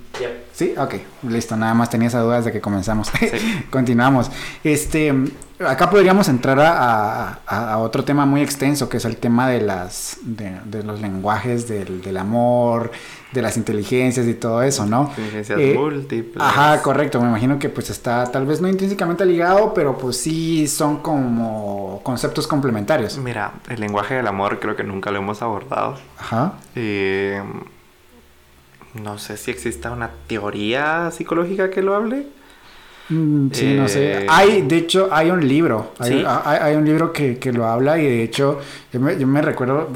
[0.54, 0.96] Sí, ok,
[1.30, 1.56] listo.
[1.56, 3.12] Nada más tenía esa duda desde que comenzamos.
[3.70, 4.32] Continuamos.
[4.64, 5.14] Este,
[5.60, 10.18] acá podríamos entrar a, a, otro tema muy extenso que es el tema de las
[10.24, 12.92] de, de los lenguajes del, del amor
[13.38, 15.10] de las inteligencias y todo eso, ¿no?
[15.10, 16.44] Inteligencias eh, múltiples.
[16.44, 17.22] Ajá, correcto.
[17.22, 22.02] Me imagino que pues está tal vez no intrínsecamente ligado, pero pues sí son como
[22.04, 23.18] conceptos complementarios.
[23.18, 25.98] Mira, el lenguaje del amor creo que nunca lo hemos abordado.
[26.18, 26.54] Ajá.
[26.76, 27.42] Eh,
[28.94, 32.28] no sé si exista una teoría psicológica que lo hable.
[33.10, 34.24] Mm, sí, no sé.
[34.24, 35.94] Eh, hay, de hecho, hay un libro.
[36.00, 38.60] Hay, hay, un libro que, que, lo habla y de hecho,
[38.92, 39.90] yo me, recuerdo,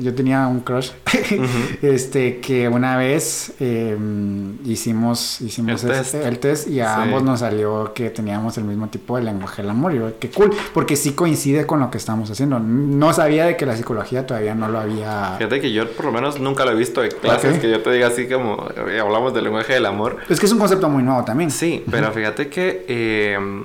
[0.00, 0.90] yo tenía un crush,
[1.82, 6.26] este, que una vez em, hicimos, hicimos el, este, test.
[6.26, 9.70] el test y a ambos nos salió que teníamos el mismo tipo de lenguaje del
[9.70, 9.94] amor.
[9.94, 12.58] Y yo, qué cool, porque sí coincide con lo que estamos haciendo.
[12.58, 15.36] No sabía de que la psicología todavía no lo había...
[15.38, 17.90] Fíjate que yo por lo menos nunca lo he visto en clases que yo te
[17.92, 20.18] diga así como eh, hablamos del lenguaje del amor.
[20.28, 21.50] Es que es un concepto muy nuevo también.
[21.50, 23.64] Sí, pero fíjate que Em,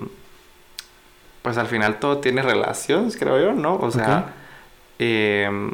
[1.41, 3.75] pues al final todo tiene relaciones, creo yo, ¿no?
[3.75, 4.33] O sea,
[4.97, 5.71] em,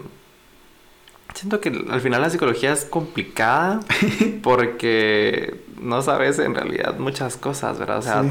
[1.36, 3.80] siento que al final la psicología es complicada
[4.44, 8.00] porque no sabes en realidad muchas cosas, ¿verdad?
[8.00, 8.24] O sea,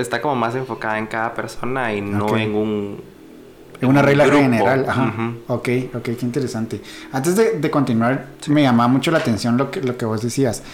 [0.00, 3.18] está como más enfocada en cada persona y no en un...
[3.80, 5.14] En una regla general, ajá.
[5.46, 6.82] Ok, ok, qué interesante.
[7.12, 10.64] Antes de, continuar, me llamaba mucho la atención lo que, lo que vos decías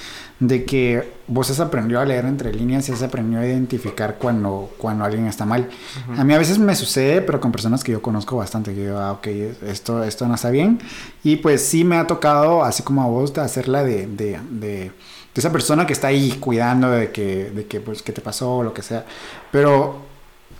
[0.40, 4.70] de que vos has aprendido a leer entre líneas y has aprendido a identificar cuando,
[4.78, 5.68] cuando alguien está mal.
[6.16, 8.98] A mí a veces me sucede, pero con personas que yo conozco bastante, que yo,
[8.98, 9.26] ah, ok,
[9.66, 10.80] esto, esto no está bien.
[11.22, 14.92] Y pues sí me ha tocado, así como a vos, de hacerla de, de, de,
[15.34, 18.62] esa persona que está ahí cuidando de que, de que, pues, que te pasó o
[18.62, 19.06] lo que sea.
[19.50, 19.98] Pero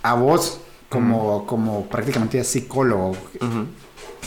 [0.01, 0.59] a vos,
[0.89, 3.15] como, como prácticamente psicólogo,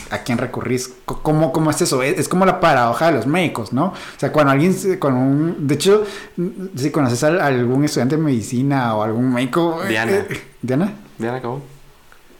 [0.09, 0.93] a quién recurrís.
[1.05, 2.01] ¿Cómo, cómo es eso?
[2.03, 3.87] Es, como la paradoja de los médicos, ¿no?
[3.87, 5.67] O sea, cuando alguien, con un...
[5.67, 6.05] De hecho,
[6.75, 9.81] si conoces a, algún estudiante de medicina o algún médico...
[9.87, 10.11] Diana.
[10.11, 10.93] Eh, ¿Diana?
[11.17, 11.61] Diana, ¿cómo?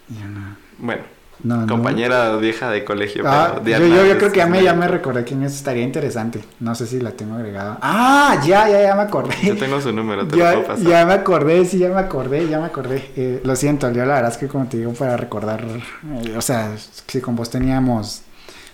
[0.08, 0.58] Diana.
[0.78, 1.19] Bueno.
[1.68, 3.24] Compañera vieja de colegio.
[3.26, 5.56] Ah, yo, yo, creo que ya me, ya me recordé quién es.
[5.56, 6.44] Estaría interesante.
[6.60, 7.78] No sé si la tengo agregada.
[7.82, 9.36] Ah, ya, ya, ya me acordé.
[9.44, 10.86] Yo tengo su número, te ya, lo puedo pasar.
[10.86, 13.12] Ya me acordé, sí, ya me acordé, ya me acordé.
[13.16, 15.64] Eh, lo siento, yo la verdad es que como te digo, para recordar.
[15.64, 16.76] Eh, o sea,
[17.08, 18.24] si con vos teníamos.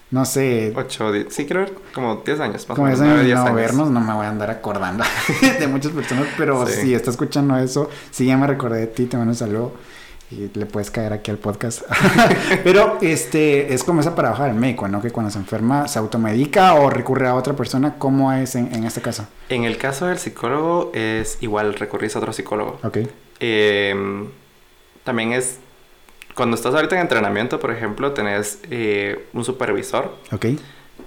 [0.09, 0.71] No sé.
[0.75, 2.67] 8, sí, creo como 10 años.
[2.67, 5.03] Más como 10 años, 10 no vernos, no me voy a andar acordando
[5.59, 9.17] de muchas personas, pero si está escuchando eso, sí ya me recordé de ti, te
[9.17, 9.73] mando un saludo
[10.31, 11.83] y le puedes caer aquí al podcast.
[12.63, 15.01] Pero este es como esa paradoja del médico, ¿no?
[15.01, 17.95] Que cuando se enferma se automedica o recurre a otra persona.
[17.97, 19.27] ¿Cómo es en, este caso?
[19.49, 22.79] En el caso del psicólogo es igual recurrir a otro psicólogo.
[22.83, 22.99] Ok.
[23.39, 24.29] Em,
[25.03, 25.59] también es
[26.33, 30.15] cuando estás ahorita en entrenamiento, por ejemplo, tenés eh, un supervisor.
[30.31, 30.47] Ok.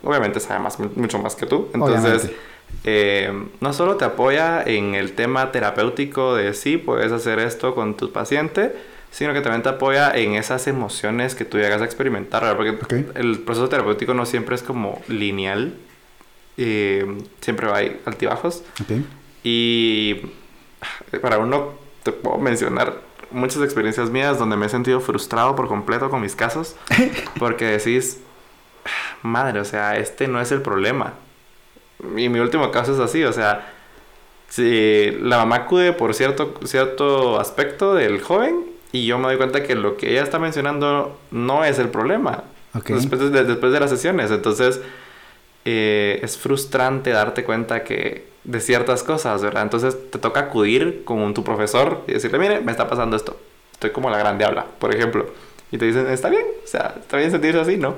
[0.02, 1.68] Obviamente sabe más, mucho más que tú.
[1.74, 2.30] Entonces,
[2.84, 7.96] em, no solo te apoya en el tema terapéutico de sí, puedes hacer esto con
[7.96, 8.74] tu paciente,
[9.10, 13.40] sino que también te apoya en esas emociones que tú llegas a experimentar, porque el
[13.40, 15.74] proceso terapéutico no siempre es como lineal,
[16.56, 17.06] eh,
[17.40, 18.62] siempre hay altibajos.
[19.42, 20.22] Y
[21.22, 23.00] para uno, te puedo mencionar
[23.30, 26.76] muchas experiencias mías donde me he sentido frustrado por completo con mis casos,
[27.38, 28.18] porque decís,
[29.22, 31.14] madre, o sea, este no es el problema.
[32.16, 33.72] Y mi último caso es así, o sea,
[34.48, 39.62] si la mamá acude por cierto, cierto aspecto del joven y yo me doy cuenta
[39.62, 42.44] que lo que ella está mencionando no es el problema.
[42.86, 44.30] Después, de, después de las sesiones.
[44.30, 44.80] Entonces,
[45.64, 49.62] eh, es frustrante darte cuenta que de ciertas cosas, ¿verdad?
[49.62, 53.38] Entonces, te toca acudir con tu profesor y decirle, mire, me está pasando esto.
[53.72, 55.26] Estoy como la grande habla, por ejemplo.
[55.70, 57.96] Y te dicen, está bien, o sea, está bien sentirse así, ¿no?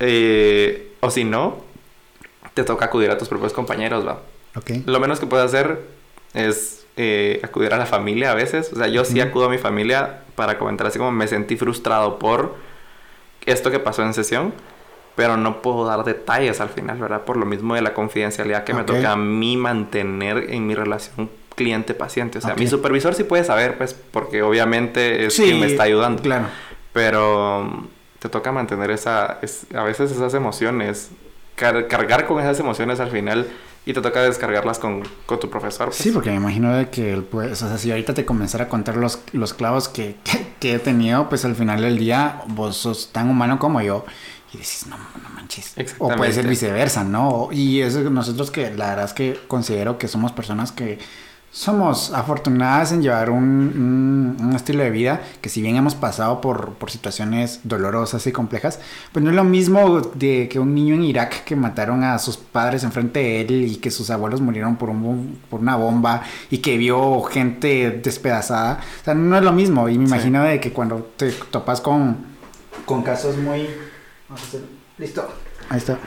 [0.00, 1.62] Eh, o si no,
[2.54, 4.20] te toca acudir a tus propios compañeros, ¿va?
[4.86, 5.80] Lo menos que puedes hacer
[6.38, 8.72] es eh, acudir a la familia a veces.
[8.72, 12.18] O sea, yo sí acudo a mi familia para comentar así como me sentí frustrado
[12.18, 12.56] por
[13.44, 14.52] esto que pasó en sesión,
[15.16, 17.22] pero no puedo dar detalles al final, ¿verdad?
[17.22, 21.30] Por lo mismo de la confidencialidad que me toca a mí mantener en mi relación
[21.54, 22.38] cliente-paciente.
[22.38, 26.22] O sea, mi supervisor sí puede saber, pues, porque obviamente es quien me está ayudando.
[26.22, 26.46] Claro.
[26.92, 27.88] Pero
[28.20, 29.40] te toca mantener esa,
[29.74, 31.10] a veces esas emociones,
[31.56, 33.48] cargar con esas emociones al final
[33.88, 35.86] y te toca descargarlas con, con tu profesor.
[35.86, 35.96] Pues.
[35.96, 38.68] Sí, porque me imagino de que él pues, o sea, si ahorita te comenzara a
[38.68, 40.16] contar los, los clavos que,
[40.60, 44.04] que, he tenido, pues al final del día vos sos tan humano como yo
[44.52, 45.74] y decís, no, no manches.
[45.96, 47.48] O puede ser viceversa, ¿no?
[47.50, 50.98] Y eso nosotros que la verdad es que considero que somos personas que
[51.50, 56.74] somos afortunadas en llevar un, un, estilo de vida que si bien hemos pasado por,
[56.74, 58.80] por, situaciones dolorosas y complejas,
[59.12, 62.36] pues no es lo mismo de que un niño en Irak que mataron a sus
[62.36, 66.58] padres enfrente de él y que sus abuelos murieron por, un, por una bomba y
[66.58, 68.80] que vio gente despedazada.
[69.00, 69.88] O sea, no es lo mismo.
[69.88, 72.18] Y me imagino de que cuando te topas con,
[72.84, 73.66] con casos muy...
[74.98, 75.26] Listo.
[75.70, 75.98] Ahí está.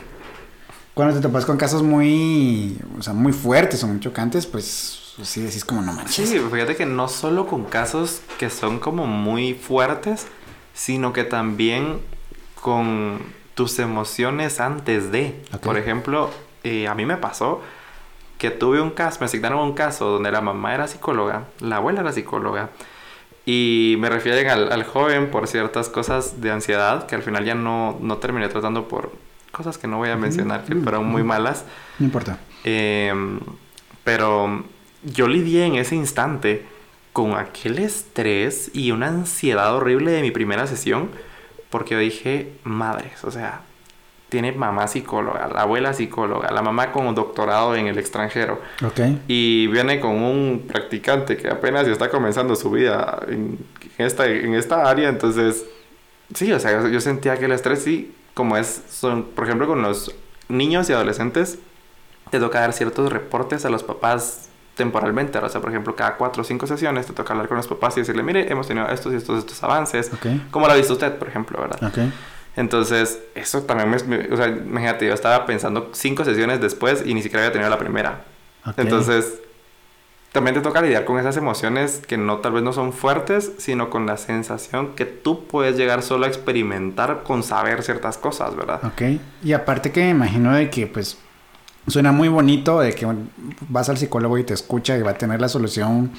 [0.94, 5.42] cuando te topas con casos muy, o sea, muy fuertes o muy chocantes, pues sí
[5.42, 6.30] decís como no manches.
[6.30, 10.28] Sí, fíjate que no solo con casos que son como muy fuertes,
[10.74, 12.00] sino que también
[12.62, 13.20] con
[13.56, 15.44] tus emociones antes de.
[15.64, 16.30] Por ejemplo,
[16.64, 17.62] eh, a mí me pasó
[18.38, 22.02] que tuve un caso, me asignaron un caso donde la mamá era psicóloga, la abuela
[22.02, 22.72] era psicóloga,
[23.46, 27.98] y me refieren al, joven por ciertas cosas de ansiedad que al final ya no,
[28.02, 29.12] no terminé tratando por
[29.52, 31.66] cosas que no voy a mencionar, que fueron muy malas.
[32.00, 32.40] No importa.
[32.64, 33.40] Em,
[34.04, 34.64] pero
[35.04, 36.66] yo lidié en ese instante
[37.14, 41.10] con aquel estrés y una ansiedad horrible de mi primera sesión,
[41.70, 43.62] porque yo dije, madres, o sea,
[44.30, 48.62] tiene mamá psicóloga, la abuela psicóloga, la mamá con un doctorado en el extranjero.
[48.86, 49.22] Okay.
[49.28, 53.60] Y viene con un practicante que apenas está comenzando su vida en
[53.98, 55.66] esta, en esta área, entonces,
[56.34, 59.82] sí, o sea, yo sentía que el estrés sí, como es, son, por ejemplo, con
[59.82, 60.16] los
[60.48, 61.60] niños y adolescentes,
[62.30, 65.38] te toca dar ciertos reportes a los papás temporalmente.
[65.38, 67.98] O sea, por ejemplo, cada cuatro o cinco sesiones te toca hablar con los papás
[67.98, 70.12] y decirle, mire, hemos tenido estos y estos, estos avances.
[70.14, 70.46] Okay.
[70.52, 71.84] ¿Cómo lo ha visto usted, por ejemplo, verdad?
[71.84, 72.12] Okay.
[72.56, 77.22] Entonces, eso también me, O sea, imagínate, yo estaba pensando cinco sesiones después y ni
[77.22, 78.26] siquiera había tenido la primera.
[78.78, 79.40] Entonces,
[80.32, 83.90] también te toca lidiar con esas emociones que no tal vez no son fuertes, sino
[83.90, 88.82] con la sensación que tú puedes llegar solo a experimentar con saber ciertas cosas, ¿verdad?
[88.84, 89.20] Ok.
[89.44, 91.18] Y aparte que me imagino de que, pues,
[91.88, 93.08] suena muy bonito de que
[93.70, 96.12] vas al psicólogo y te escucha y va a tener la solución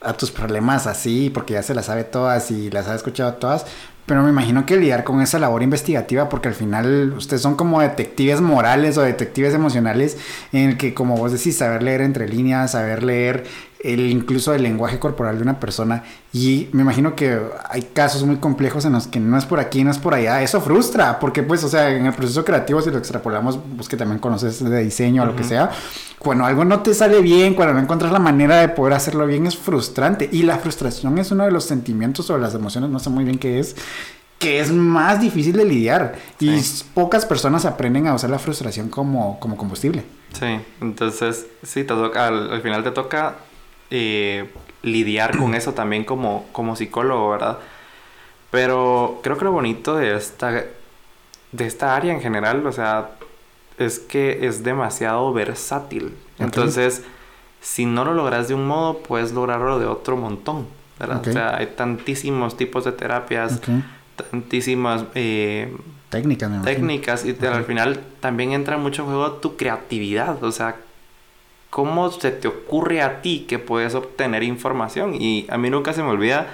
[0.00, 3.66] a tus problemas así, porque ya se las sabe todas y las ha escuchado todas,
[4.04, 7.80] pero me imagino que lidiar con esa labor investigativa, porque al final ustedes son como
[7.80, 10.18] detectives morales o detectives emocionales,
[10.52, 13.44] en el que, como vos decís, saber leer entre líneas, saber leer
[13.82, 16.04] el, incluso el lenguaje corporal de una persona.
[16.32, 19.82] Y me imagino que hay casos muy complejos en los que no es por aquí,
[19.84, 20.42] no es por allá.
[20.42, 23.96] Eso frustra, porque pues, o sea, en el proceso creativo, si lo extrapolamos, vos que
[23.96, 25.70] también conoces de diseño o lo que sea,
[26.18, 29.46] cuando algo no te sale bien, cuando no encuentras la manera de poder hacerlo bien,
[29.46, 30.28] es frustrante.
[30.30, 33.38] Y la frustración es uno de los sentimientos o las emociones, no sé muy bien
[33.38, 33.74] qué es,
[34.38, 36.16] que es más difícil de lidiar.
[36.38, 36.60] Y
[36.94, 40.04] pocas personas aprenden a usar la frustración como, como combustible.
[40.38, 43.36] Sí, entonces, sí, te toca, al final te toca
[43.94, 44.48] eh,
[44.82, 47.58] lidiar con eso también como, como psicólogo, ¿verdad?
[48.50, 50.64] Pero creo que lo bonito de esta,
[51.52, 53.10] de esta área en general, o sea,
[53.76, 56.14] es que es demasiado versátil.
[56.38, 57.04] Entonces,
[57.60, 60.66] si no lo logras de un modo, puedes lograrlo de otro montón,
[60.98, 61.20] ¿verdad?
[61.28, 63.60] O sea, hay tantísimos tipos de terapias,
[64.16, 65.76] tantísimas eh,
[66.08, 70.76] técnicas, técnicas y al final también entra mucho en juego tu creatividad, o sea,
[71.72, 75.14] ¿Cómo se te ocurre a ti que puedes obtener información?
[75.14, 76.48] Y a mí nunca se me olvida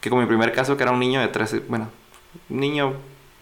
[0.00, 1.88] que con mi primer caso, que era un niño de 13, bueno,
[2.48, 2.92] un niño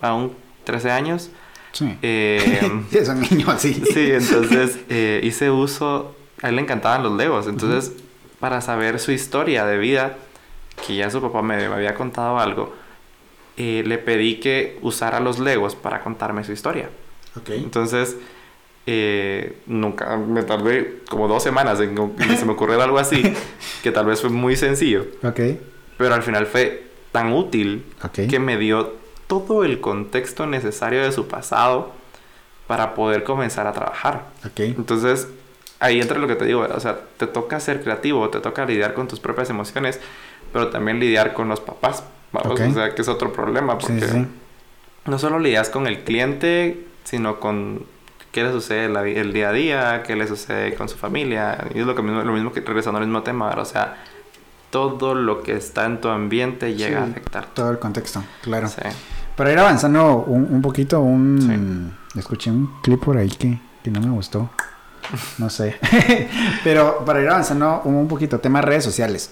[0.00, 0.32] aún
[0.64, 1.28] 13 años.
[1.72, 1.98] Sí.
[2.00, 3.74] Eh, es un niño así.
[3.74, 7.92] Sí, entonces eh, hice uso, a él le encantaban los legos, entonces
[8.40, 10.16] para saber su historia de vida,
[10.86, 12.74] que ya su papá me, había contado algo,
[13.58, 16.88] eh, le pedí que usara los legos para contarme su historia.
[17.36, 17.62] Okay.
[17.62, 18.16] Entonces
[18.90, 23.22] eh, nunca me tardé como dos semanas en que se me ocurriera algo así,
[23.82, 25.04] que tal vez fue muy sencillo.
[25.22, 25.40] Ok.
[25.98, 27.84] Pero al final fue tan útil
[28.14, 28.94] que me dio
[29.26, 31.92] todo el contexto necesario de su pasado
[32.66, 34.28] para poder comenzar a trabajar.
[34.46, 34.60] Ok.
[34.60, 35.28] Entonces,
[35.80, 38.94] ahí entra lo que te digo, o sea, te toca ser creativo, te toca lidiar
[38.94, 40.00] con tus propias emociones,
[40.50, 44.24] pero también lidiar con los papás, vamos, o sea, que es otro problema, porque
[45.04, 47.84] no solo lidias con el cliente, sino con
[48.32, 48.86] qué le sucede
[49.18, 51.66] el, día a día, qué le sucede con su familia.
[51.74, 53.96] Y es lo, que mismo, lo mismo que regresando al mismo tema, o sea,
[54.70, 57.46] todo lo que está en tu ambiente llega a afectar.
[57.54, 58.68] Todo el contexto, claro.
[58.68, 58.82] Sí.
[59.36, 64.10] Para ir avanzando un, poquito, un escuché un clip por ahí que, que no me
[64.10, 64.50] gustó.
[65.38, 65.76] No sé.
[66.64, 69.30] Pero para ir avanzando un, poquito, tema redes sociales.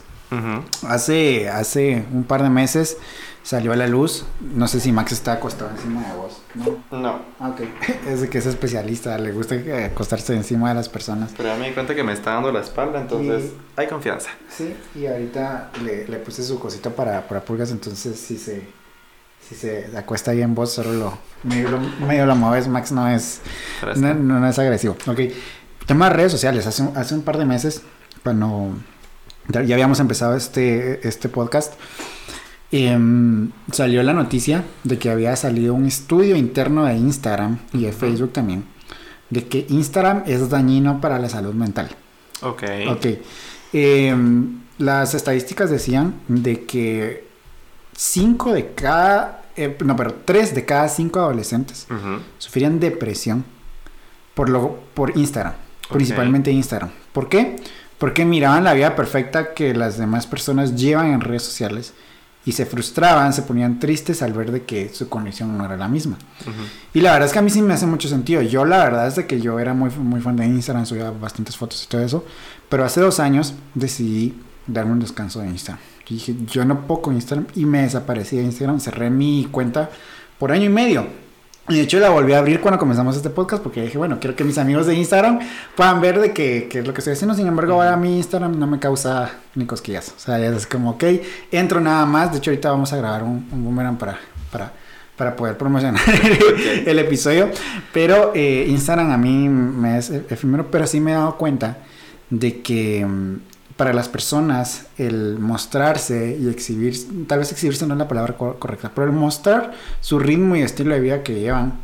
[0.88, 2.99] hace, hace un par de meses
[3.47, 4.24] salió a la luz.
[4.40, 6.42] No sé si Max está acostado encima de vos.
[6.57, 6.99] No.
[6.99, 7.20] No.
[7.38, 7.61] Ah, ok.
[8.09, 11.30] Es de que es especialista, le gusta acostarse encima de las personas.
[11.36, 14.30] Pero ya me di cuenta que me está dando la espalda, entonces hay confianza.
[14.51, 18.66] Sí, y ahorita le, le puse su cosito para, para pulgas, entonces si se,
[19.49, 22.66] si se acuesta ahí en vos, solo lo medio, lo, medio lo mueves.
[22.66, 23.40] Max no es,
[23.97, 24.97] no, no, es agresivo.
[25.07, 25.20] Ok.
[25.86, 26.66] Tema de redes sociales.
[26.66, 27.82] Hace, hace un par de meses,
[28.24, 28.70] cuando
[29.49, 31.74] ya habíamos empezado este, este podcast
[32.72, 37.92] Em, salió la noticia de que había salido un estudio interno de Instagram y de
[37.92, 38.64] Facebook también,
[39.30, 41.88] de que Instagram es dañino para la salud mental.
[42.42, 42.64] Ok.
[42.88, 43.06] Ok.
[43.72, 47.26] Em, las estadísticas decían de que
[47.96, 51.86] 5 de cada, eh, no, pero 3 de cada 5 adolescentes
[52.38, 53.44] sufrían depresión
[54.34, 55.54] por, lo, por Instagram,
[55.90, 56.90] principalmente Instagram.
[57.12, 57.56] ¿Por qué?
[57.96, 61.94] Porque miraban la vida perfecta que las demás personas llevan en redes sociales
[62.47, 65.88] y se frustraban, se ponían tristes al ver de que su condición no era la
[65.88, 66.16] misma.
[66.94, 68.40] Y la verdad es que a mí sí me hace mucho sentido.
[68.40, 71.57] Yo la verdad es de que yo era muy, muy fan de Instagram, subía bastantes
[71.57, 72.24] fotos y todo eso,
[72.68, 75.82] pero hace dos años decidí darme un descanso de Instagram.
[76.09, 79.90] Y dije, yo no puedo con Instagram y me desaparecí de Instagram, cerré mi cuenta
[80.38, 81.25] por año y medio.
[81.68, 84.36] Y de hecho la volví a abrir cuando comenzamos este podcast porque dije, bueno, quiero
[84.36, 85.40] que mis amigos de Instagram
[85.74, 87.34] puedan ver de qué es lo que estoy haciendo.
[87.34, 90.14] Sin embargo, ahora mi Instagram no me causa ni cosquillas.
[90.16, 91.04] O sea, es como, ok,
[91.50, 92.30] entro nada más.
[92.30, 94.16] De hecho, ahorita vamos a grabar un, un boomerang para,
[94.52, 94.72] para,
[95.16, 96.00] para poder promocionar
[96.86, 97.50] el, episodio.
[97.92, 101.78] Pero eh, Instagram a mí me es efímero, pero sí me he dado cuenta
[102.30, 103.36] de que mm,
[103.76, 108.90] para las personas el mostrarse y exhibir, tal vez exhibirse no es la palabra correcta,
[108.94, 111.80] pero el mostrar su ritmo y estilo de vida que llevan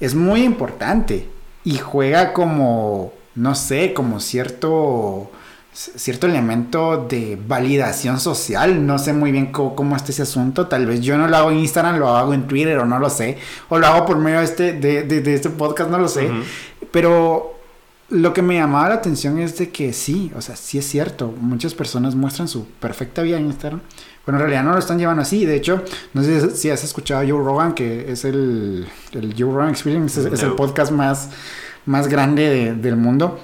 [0.00, 1.28] es muy importante
[1.64, 5.30] y juega como, no sé, como cierto
[5.74, 8.86] cierto elemento de validación social.
[8.86, 10.66] No sé muy bien cómo, está ese asunto.
[10.66, 13.08] Tal vez yo no lo hago en Instagram, lo hago en Twitter o no lo
[13.08, 13.38] sé.
[13.68, 16.30] O lo hago por medio de este, de, este podcast, no lo sé.
[16.90, 17.51] Pero
[18.12, 21.34] lo que me llamaba la atención es de que sí, o sea, sí es cierto,
[21.40, 23.80] muchas personas muestran su perfecta vida en Instagram,
[24.24, 25.46] pero en realidad no lo están llevando así.
[25.46, 25.82] De hecho,
[26.12, 30.28] no sé si has escuchado a Joe Rogan, que es el, el Joe Rogan Experience,
[30.28, 31.30] es, el podcast más,
[31.86, 33.40] más grande del mundo.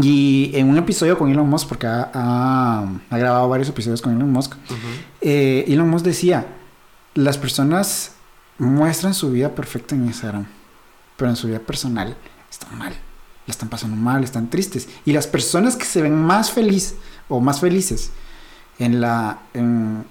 [0.00, 4.54] Y en un episodio con Elon Musk, porque ha, grabado varios episodios con Elon Musk,
[5.20, 6.46] eh, Elon Musk decía,
[7.14, 8.12] las personas
[8.56, 10.46] muestran su vida perfecta en Instagram,
[11.18, 12.16] pero en su vida personal
[12.50, 12.94] están mal
[13.48, 14.88] la están pasando mal, están tristes.
[15.06, 16.96] Y las personas que se ven más felices
[17.28, 18.10] o más felices
[18.78, 20.04] en, la, en,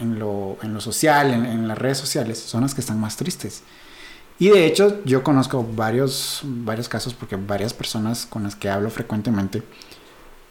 [0.00, 3.62] lo, en lo, social, en, las redes sociales, son las que están más tristes.
[4.38, 8.88] Y de hecho yo conozco varios, varios casos porque varias personas con las que hablo
[8.88, 9.62] frecuentemente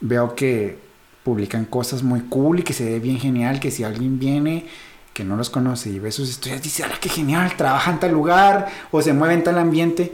[0.00, 0.78] veo que
[1.24, 4.66] publican cosas muy cool y que se ve bien genial, que si alguien viene
[5.12, 7.56] que no los conoce y ve sus historias, dice, ¡ah, qué genial!
[7.56, 10.12] Trabaja en tal lugar o se mueve en tal ambiente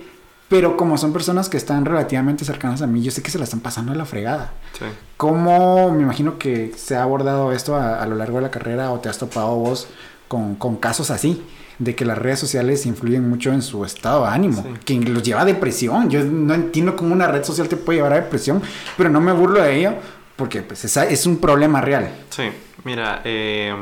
[0.55, 3.45] pero como son personas que están relativamente cercanas a mí, yo sé que se la
[3.45, 4.53] están pasando a la fregada.
[4.79, 4.85] Sí.
[5.17, 9.01] ¿Cómo me imagino que se ha abordado esto a, lo largo de la carrera o
[9.01, 9.89] te has topado vos
[10.29, 11.43] con, con, casos así?
[11.81, 15.41] De que las redes sociales influyen mucho en su estado de ánimo, que los lleva
[15.41, 16.09] a depresión.
[16.09, 18.63] Yo no entiendo cómo una red social te puede llevar a depresión,
[18.97, 19.95] pero no me burlo de ello
[20.37, 22.15] porque pues, es un problema real.
[22.31, 22.45] Sí,
[22.85, 23.75] mira, eh,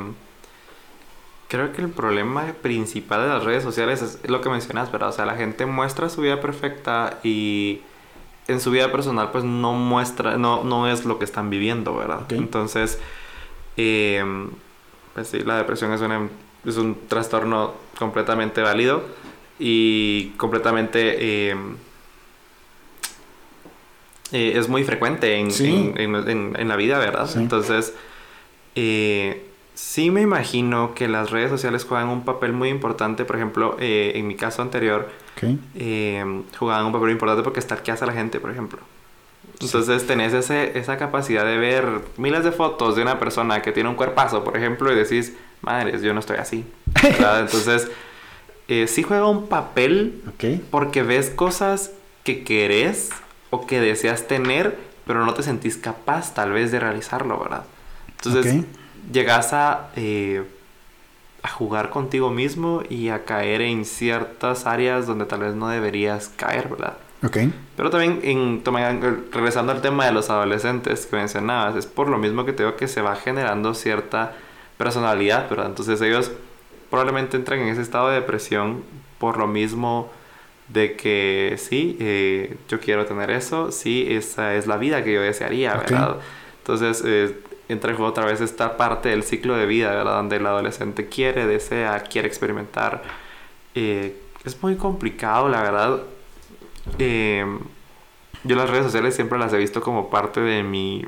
[1.52, 5.10] Creo que el problema principal de las redes sociales es lo que mencionas, ¿verdad?
[5.10, 7.82] O sea, la gente muestra su vida perfecta y
[8.48, 12.22] en su vida personal pues no muestra, no, no es lo que están viviendo, ¿verdad?
[12.30, 12.98] Entonces,
[13.76, 14.48] em,
[15.12, 16.00] pues sí, la depresión es,
[16.64, 19.02] es un trastorno completamente válido
[19.58, 21.50] y completamente...
[21.50, 21.76] Em,
[24.32, 25.50] eh, es muy frecuente en,
[25.98, 27.28] en, en, la vida, ¿verdad?
[27.36, 27.94] Entonces,
[28.74, 29.51] eh,
[29.84, 33.24] Sí me imagino que las redes sociales juegan un papel muy importante.
[33.26, 35.10] Por ejemplo, eh, en mi caso anterior,
[35.74, 36.24] eh,
[36.56, 38.78] jugaban un papel importante porque stalkeas a la gente, por ejemplo.
[39.60, 41.84] Entonces tenés ese, esa capacidad de ver
[42.16, 46.00] miles de fotos de una persona que tiene un cuerpazo, por ejemplo, y decís, madres,
[46.00, 46.64] yo no estoy así.
[47.02, 47.90] Entonces,
[48.68, 50.22] eh, sí juega un papel
[50.70, 51.90] porque ves cosas
[52.22, 53.10] que querés
[53.50, 57.64] o que deseas tener, pero no te sentís capaz tal vez de realizarlo, ¿verdad?
[58.16, 58.64] Entonces,
[59.10, 60.42] llegas a, eh,
[61.42, 66.28] a jugar contigo mismo y a caer en ciertas áreas donde tal vez no deberías
[66.36, 66.96] caer, ¿verdad?
[67.24, 67.38] Ok.
[67.76, 68.62] Pero también, en,
[69.32, 72.88] regresando al tema de los adolescentes que mencionabas, es por lo mismo que tengo que
[72.88, 74.32] se va generando cierta
[74.76, 75.66] personalidad, ¿verdad?
[75.66, 76.32] Entonces ellos
[76.90, 78.82] probablemente entran en ese estado de depresión
[79.18, 80.10] por lo mismo
[80.68, 85.22] de que sí, eh, yo quiero tener eso, sí, esa es la vida que yo
[85.22, 86.16] desearía, ¿verdad?
[86.58, 87.36] Entonces, eh,
[87.72, 90.16] entra en juego otra vez esta parte del ciclo de vida, ¿verdad?
[90.16, 93.02] Donde el adolescente quiere, desea, quiere experimentar.
[93.74, 96.02] Eh, es muy complicado, la verdad.
[96.98, 97.44] Eh,
[98.44, 101.04] yo las redes sociales siempre las he visto como parte de mi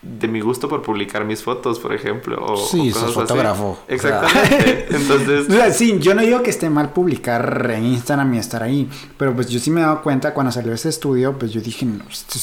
[0.00, 2.38] de mi gusto por publicar mis fotos, por ejemplo.
[2.40, 3.80] O, sí, sos fotógrafo.
[3.88, 4.86] Exactamente.
[4.90, 5.76] Entonces.
[5.76, 9.48] sí, yo no digo que esté mal publicar en Instagram y estar ahí, pero pues
[9.48, 11.86] yo sí me he dado cuenta cuando salió ese estudio, pues yo dije,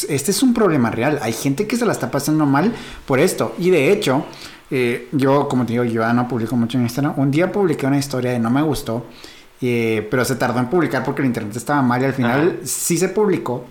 [0.09, 1.19] este es un problema real.
[1.21, 2.73] Hay gente que se la está pasando mal
[3.05, 3.55] por esto.
[3.57, 4.25] Y de hecho,
[4.69, 7.13] eh, yo, como te digo, yo ya no publico mucho en Instagram.
[7.17, 9.05] Un día publiqué una historia de no me gustó,
[9.61, 12.97] eh, pero se tardó en publicar porque el internet estaba mal y al final sí
[12.97, 13.65] se publicó.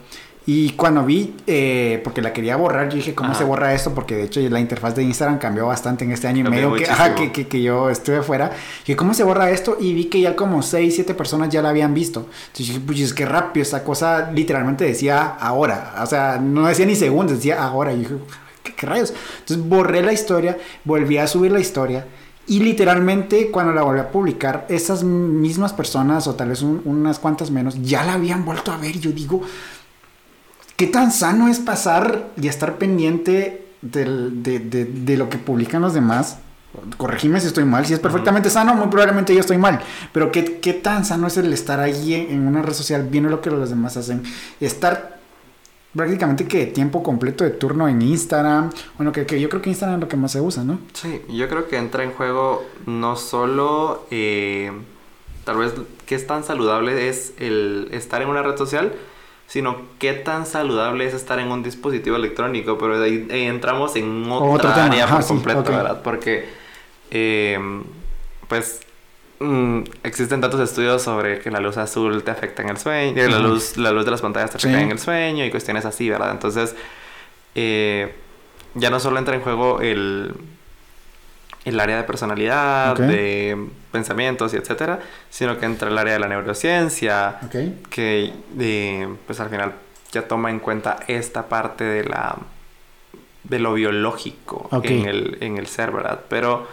[0.46, 3.94] Y cuando vi, eh, porque la quería borrar, yo dije, ¿cómo se borra esto?
[3.94, 6.84] Porque de hecho la interfaz de Instagram cambió bastante en este año y medio que,
[7.16, 8.52] que, que, que, yo estuve fuera.
[8.86, 9.78] Y ¿cómo se borra esto?
[9.80, 12.28] Y vi que ya como 6, 7 personas ya la habían visto.
[12.48, 15.94] Entonces dije, pues es que rápido, esta cosa literalmente decía ahora.
[16.02, 17.94] O sea, no decía ni segundos, decía ahora.
[17.94, 18.14] Y dije,
[18.62, 19.14] ¿qué, rayos?
[19.38, 22.06] Entonces borré la historia, volví a subir la historia.
[22.46, 27.50] Y literalmente cuando la volví a publicar, esas mismas personas, o tal vez unas cuantas
[27.50, 28.98] menos, ya la habían vuelto a ver.
[29.00, 29.40] Yo digo,
[30.76, 36.38] ¿Qué tan sano es pasar y estar pendiente de, lo que publican los demás?
[36.96, 37.86] Corregime si estoy mal.
[37.86, 39.80] Si es perfectamente sano, muy probablemente yo estoy mal.
[40.12, 40.42] Pero ¿qué,
[40.82, 43.96] tan sano es el estar ahí en, una red social viendo lo que los demás
[43.96, 44.24] hacen?
[44.60, 45.20] Estar
[45.94, 48.70] prácticamente que tiempo completo de turno en Instagram.
[48.96, 50.80] Bueno, que, que, yo creo que Instagram es lo que más se usa, ¿no?
[50.92, 54.72] Sí, yo creo que entra en juego no solo eh,
[55.44, 55.72] tal vez
[56.06, 58.92] qué es tan saludable es el estar en una red social,
[59.46, 64.26] sino qué tan saludable es estar en un dispositivo electrónico, pero de ahí, entramos en
[64.30, 66.02] otra área por completo, ¿verdad?
[66.02, 66.48] Porque,
[67.10, 67.58] eh,
[68.48, 68.80] pues,
[69.40, 73.38] mm, existen tantos estudios sobre que la luz azul te afecta en el sueño, la,
[73.38, 76.30] luz, la luz de las pantallas te afecta en el sueño y cuestiones así, ¿verdad?
[76.30, 76.74] Entonces,
[77.54, 78.14] eh,
[78.74, 80.34] ya no solo entra en juego el
[81.64, 85.00] el área de personalidad, de pensamientos y etcétera,
[85.30, 87.38] sino que entra el área de la neurociencia,
[87.90, 88.32] que
[89.26, 89.72] pues al final
[90.12, 92.36] ya toma en cuenta esta parte de la
[93.44, 96.20] de lo biológico en, el, en el ser, ¿verdad?
[96.28, 96.66] Pero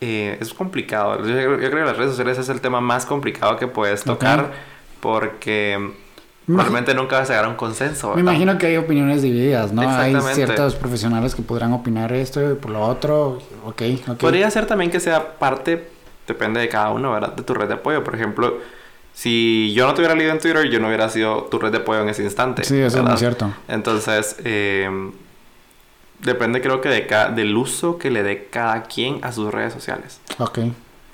[0.00, 1.26] eh, es complicado.
[1.26, 4.52] Yo, yo, creo que las redes sociales es el tema más complicado que puedes tocar
[5.00, 5.94] porque
[6.46, 8.14] Realmente nunca vas a llegar a un consenso.
[8.14, 9.82] Me imagino que hay opiniones divididas, ¿no?
[9.88, 13.38] Hay ciertos profesionales que podrán opinar esto y por lo otro.
[13.64, 14.18] Ok, ok.
[14.18, 15.88] Podría ser también que sea parte,
[16.26, 17.32] depende de cada uno, ¿verdad?
[17.34, 18.04] De tu red de apoyo.
[18.04, 18.58] Por ejemplo,
[19.14, 21.78] si yo no te hubiera leído en Twitter, yo no hubiera sido tu red de
[21.78, 22.64] apoyo en ese instante.
[22.64, 23.50] Sí, eso es muy cierto.
[23.68, 25.10] Entonces, eh,
[26.20, 30.20] depende creo que de del uso que le dé cada quien a sus redes sociales.
[30.38, 30.58] Ok.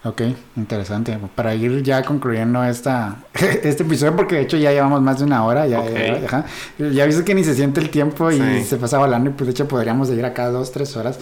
[0.02, 0.22] Ok,
[0.56, 1.18] interesante.
[1.34, 5.44] Para ir ya concluyendo esta, este episodio, porque de hecho ya llevamos más de una
[5.44, 6.46] hora, ya, ya,
[6.90, 9.52] ya, viste que ni se siente el tiempo y se pasa volando y pues de
[9.52, 11.18] hecho podríamos ir acá dos, tres horas,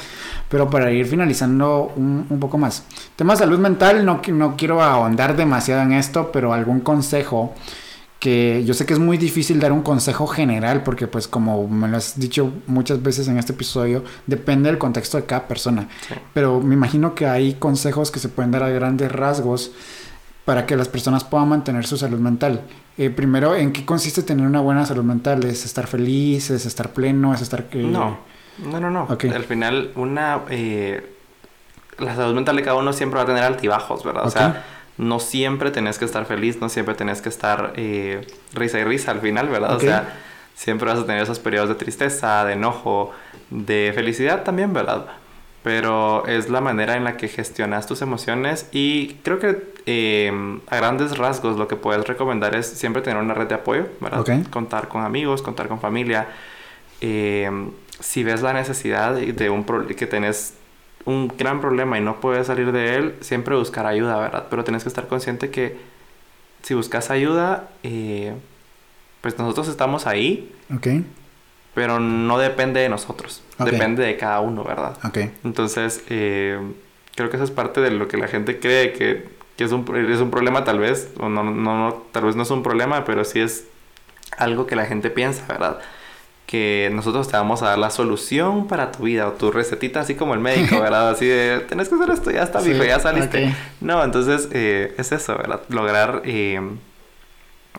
[0.48, 2.84] pero para ir finalizando un, un poco más.
[3.16, 7.54] Tema salud mental, no, no quiero ahondar demasiado en esto, pero algún consejo
[8.18, 11.86] que yo sé que es muy difícil dar un consejo general porque pues como me
[11.88, 15.88] lo has dicho muchas veces en este episodio, depende del contexto de cada persona.
[16.34, 19.70] Pero me imagino que hay consejos que se pueden dar a grandes rasgos
[20.44, 22.62] para que las personas puedan mantener su salud mental.
[22.96, 25.44] Eh, primero, ¿en qué consiste tener una buena salud mental?
[25.44, 26.50] ¿Es estar feliz?
[26.50, 27.34] ¿Es estar pleno?
[27.34, 27.66] ¿Es estar.
[27.74, 28.18] No,
[28.64, 29.06] no, no, no.
[29.08, 30.40] Al final, una...
[30.48, 31.14] Eh,
[31.98, 34.26] la salud mental de cada uno siempre va a tener altibajos, ¿verdad?
[34.26, 34.64] O sea
[34.99, 39.12] no siempre tenés que estar feliz, no siempre tenés que estar eh, risa y risa
[39.12, 39.76] al final, ¿verdad?
[39.76, 40.16] O sea,
[40.55, 43.12] siempre vas a tener esos periodos de tristeza, de enojo,
[43.51, 45.07] de felicidad también, ¿verdad?
[45.62, 50.76] Pero es la manera en la que gestionas tus emociones y creo que eh, a
[50.76, 54.44] grandes rasgos lo que puedes recomendar es siempre tener una red de apoyo, ¿verdad?
[54.51, 56.26] Contar con amigos, contar con familia.
[57.01, 57.51] Eh,
[58.01, 60.55] si ves la necesidad de un que tenés
[61.09, 64.46] un gran problema y no puedes salir de él, siempre buscar ayuda, ¿verdad?
[64.50, 65.78] Pero tienes que estar consciente que
[66.62, 68.34] si buscas ayuda, eh,
[69.22, 70.54] pues nosotros estamos ahí.
[70.74, 70.88] Ok.
[71.74, 73.42] Pero no depende de nosotros.
[73.59, 74.98] Depende de cada uno, ¿verdad?
[75.02, 75.18] Ok.
[75.44, 76.61] Entonces, eh,
[77.14, 79.86] creo que eso es parte de lo que la gente cree que, que es, un,
[80.11, 81.11] es un problema tal vez.
[81.18, 83.66] O no, no, no, tal vez no es un problema, pero sí es
[84.36, 85.80] algo que la gente piensa, ¿verdad?
[86.49, 90.14] Que nosotros te vamos a dar la solución para tu vida o tu recetita, así
[90.14, 91.11] como el médico, ¿verdad?
[91.11, 93.55] Así de, tenés que hacer esto, ya está, viejo, ya saliste.
[93.82, 95.61] No, entonces eh, es eso, ¿verdad?
[95.68, 96.59] Lograr eh,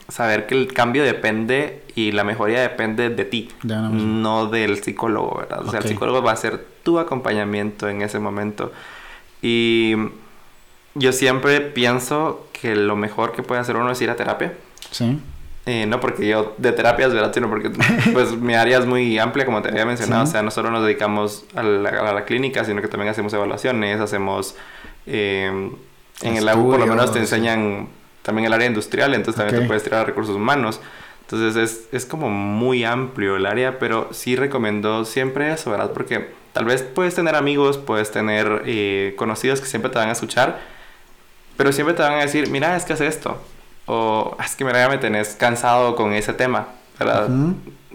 [0.08, 5.68] saber que el cambio depende y la mejoría depende de ti, no del psicólogo, ¿verdad?
[5.68, 8.72] O sea, el psicólogo va a ser tu acompañamiento en ese momento.
[9.42, 9.96] Y
[10.94, 14.54] yo siempre pienso que lo mejor que puede hacer uno es ir a terapia.
[14.92, 15.20] Sí.
[15.66, 17.34] Eh, no porque yo de terapias, ¿verdad?
[17.34, 17.70] Sino porque
[18.14, 20.24] pues mi área es muy amplia, como te había mencionado.
[20.24, 24.56] O sea, no solo nos dedicamos a la, clínica, sino que también hacemos evaluaciones, hacemos...
[25.06, 25.72] Eh,
[26.22, 27.88] en el lago por lo menos te enseñan
[28.24, 30.82] también el área industrial, entonces también te puedes tirar a recursos humanos.
[31.22, 35.92] Entonces es, es como muy amplio el área, pero sí recomiendo siempre eso, ¿verdad?
[35.94, 40.14] Porque tal vez puedes tener amigos, puedes tener eh, conocidos que siempre te van a
[40.14, 40.60] escuchar,
[41.56, 43.40] pero siempre te van a decir, mira, es que hace esto
[43.90, 46.68] o es que mira, ya me tenés cansado con ese tema,
[46.98, 47.28] ¿verdad?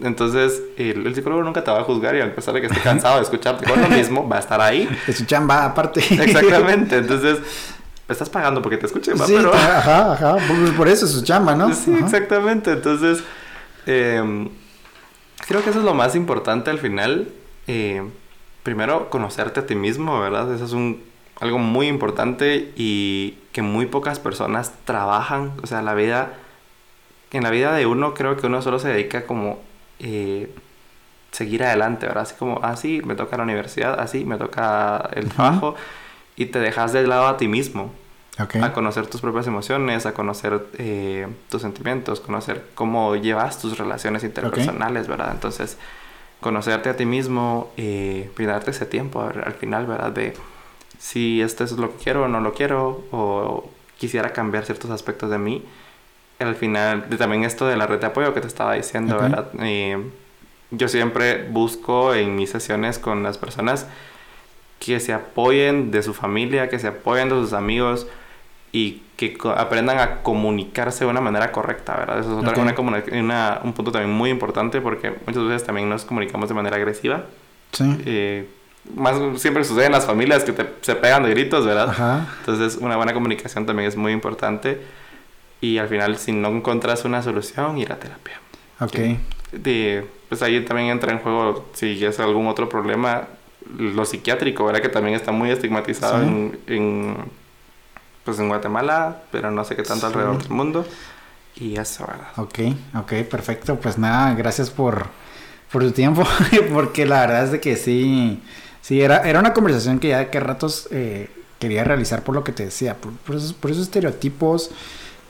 [0.01, 3.15] Entonces, el, psicólogo nunca te va a juzgar y a pesar de que esté cansado
[3.15, 4.89] de escucharte con lo mismo, va a estar ahí.
[5.07, 6.01] Es su chamba aparte.
[6.01, 7.39] Exactamente, entonces
[8.07, 9.25] estás pagando porque te escuchen, ¿va?
[9.25, 10.37] Sí, ajá, ajá,
[10.75, 11.73] por, eso es su chamba, ¿no?
[11.73, 13.23] Sí, exactamente, entonces...
[13.87, 14.49] Eh,
[15.47, 17.27] Creo que eso es lo más importante al final.
[17.67, 18.03] Eh,
[18.63, 20.51] primero, conocerte a ti mismo, ¿verdad?
[20.53, 21.03] Eso es un,
[21.39, 25.53] algo muy importante y que muy pocas personas trabajan.
[25.63, 26.33] O sea, la vida,
[27.31, 29.59] en la vida de uno creo que uno solo se dedica como
[29.99, 30.53] eh,
[31.31, 32.23] seguir adelante, ¿verdad?
[32.23, 35.75] Así como, ah, sí, me toca la universidad, así, me toca el trabajo
[36.35, 37.91] y te dejas de lado a ti mismo.
[38.37, 44.25] A conocer tus propias emociones, a conocer eh, tus sentimientos, conocer cómo llevas tus relaciones
[44.25, 45.31] interpersonales, ¿verdad?
[45.31, 45.77] Entonces,
[46.41, 50.11] conocerte a ti mismo y darte ese tiempo al final, ¿verdad?
[50.11, 50.33] De
[50.99, 55.29] si esto es lo que quiero o no lo quiero, o quisiera cambiar ciertos aspectos
[55.29, 55.63] de mí.
[56.39, 59.51] Al final, también esto de la red de apoyo que te estaba diciendo, ¿verdad?
[60.71, 63.87] yo siempre busco en mis sesiones con las personas
[64.79, 68.07] que se apoyen de su familia, que se apoyen de sus amigos
[68.71, 72.19] y que aprendan a comunicarse de una manera correcta, ¿verdad?
[72.19, 76.49] Eso es otra, una, un punto también muy importante porque muchas veces también nos comunicamos
[76.49, 77.23] de manera agresiva.
[77.71, 77.85] Sí.
[78.05, 78.49] Eh,
[78.95, 81.89] más siempre sucede en las familias que te, se pegan de gritos, ¿verdad?
[81.89, 82.27] Ajá.
[82.39, 84.81] Entonces, una buena comunicación también es muy importante.
[85.61, 88.39] Y al final, si no encuentras una solución, ir a terapia.
[88.79, 88.97] Ok.
[89.51, 93.27] De, pues ahí también entra en juego, si es algún otro problema,
[93.77, 94.81] lo psiquiátrico, ¿verdad?
[94.81, 97.15] Que también está muy estigmatizado en
[98.25, 100.85] pues en Guatemala, pero no sé qué tanto alrededor del mundo.
[101.55, 102.27] Y eso, ¿verdad?
[102.37, 102.59] Ok,
[102.95, 103.79] ok, perfecto.
[103.79, 105.05] Pues nada, gracias por,
[105.71, 106.27] por tu tiempo,
[106.73, 108.41] porque la verdad es de que sí,
[108.85, 112.43] sí, era, era una conversación que ya de qué ratos eh, quería realizar por lo
[112.43, 114.69] que te decía, por, esos, por esos, estereotipos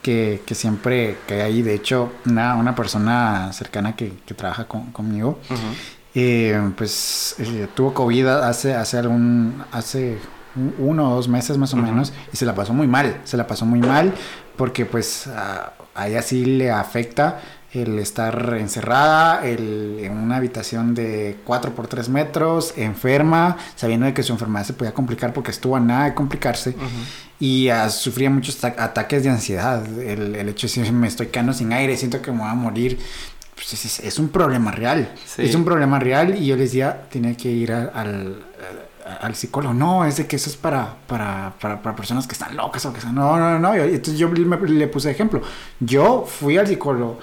[0.01, 1.61] que, que, siempre que hay.
[1.61, 5.39] De hecho, una, una persona cercana que, que trabaja conmigo,
[6.13, 10.17] eh, pues eh, tuvo COVID hace, hace algún, hace
[10.77, 13.47] uno o dos meses más o menos y se la pasó muy mal, se la
[13.47, 14.13] pasó muy mal
[14.55, 15.73] porque pues a,
[16.05, 17.41] ella sí le afecta
[17.75, 24.13] el estar encerrada el, en una habitación de 4 por 3 metros, enferma, sabiendo de
[24.13, 26.75] que su enfermedad se podía complicar porque estuvo a nada de complicarse
[27.39, 29.85] y sufría muchos ataques de ansiedad.
[29.99, 32.55] El, el hecho de decir, me estoy quedando sin aire, siento que me voy a
[32.55, 32.99] morir.
[33.55, 35.13] Pues es, un problema real.
[35.37, 38.43] Es un problema real y yo les decía, tiene que ir al
[39.05, 42.55] al psicólogo, no, es de que eso es para, para, para, para personas que están
[42.57, 45.41] locas o que están, no, no, no, entonces yo le puse ejemplo,
[45.79, 47.19] yo fui al psicólogo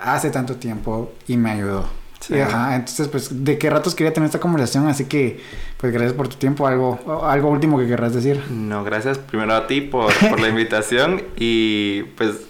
[0.00, 1.88] hace tanto tiempo y me ayudó.
[2.44, 4.86] Ajá, entonces, pues, ¿de qué ratos quería tener esta conversación?
[4.88, 5.40] Así que,
[5.78, 6.66] pues, gracias por tu tiempo.
[6.66, 8.42] ¿Algo, algo último que querrás decir?
[8.50, 11.22] No, gracias primero a ti por, por la invitación.
[11.36, 12.48] y, pues,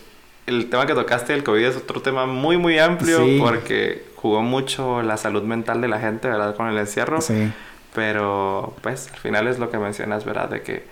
[0.49, 5.03] el tema que tocaste del COVID es otro tema muy, muy amplio porque jugó mucho
[5.03, 6.57] la salud mental de la gente, ¿verdad?
[6.57, 7.21] Con el encierro.
[7.21, 7.53] Sí.
[7.95, 10.49] Pero pues al final es lo que mencionas, ¿verdad?
[10.49, 10.85] De que,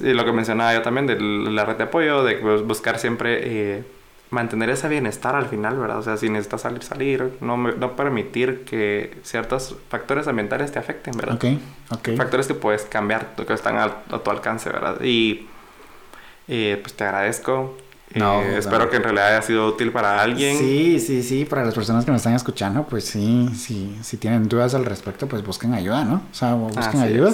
[0.00, 3.84] lo que mencionaba yo también, de la red de apoyo, de buscar siempre eh,
[4.32, 5.98] mantener ese bienestar al final, ¿verdad?
[5.98, 11.14] O sea, si necesitas salir, salir, no, no permitir que ciertos factores ambientales te afecten,
[11.16, 11.36] ¿verdad?
[11.36, 11.44] Ok,
[11.90, 12.16] ok.
[12.16, 15.00] Factores que puedes cambiar, que están a, tu alcance, ¿verdad?
[15.02, 15.46] Y
[16.48, 17.76] eh, pues te agradezco
[18.14, 20.58] no, eh, espero que en realidad haya sido útil para alguien.
[20.58, 24.48] Sí, sí, sí, para las personas que nos están escuchando, pues sí, sí, si tienen
[24.48, 26.22] dudas al respecto, pues busquen ayuda, ¿no?
[26.30, 27.32] O sea, busquen ayuda.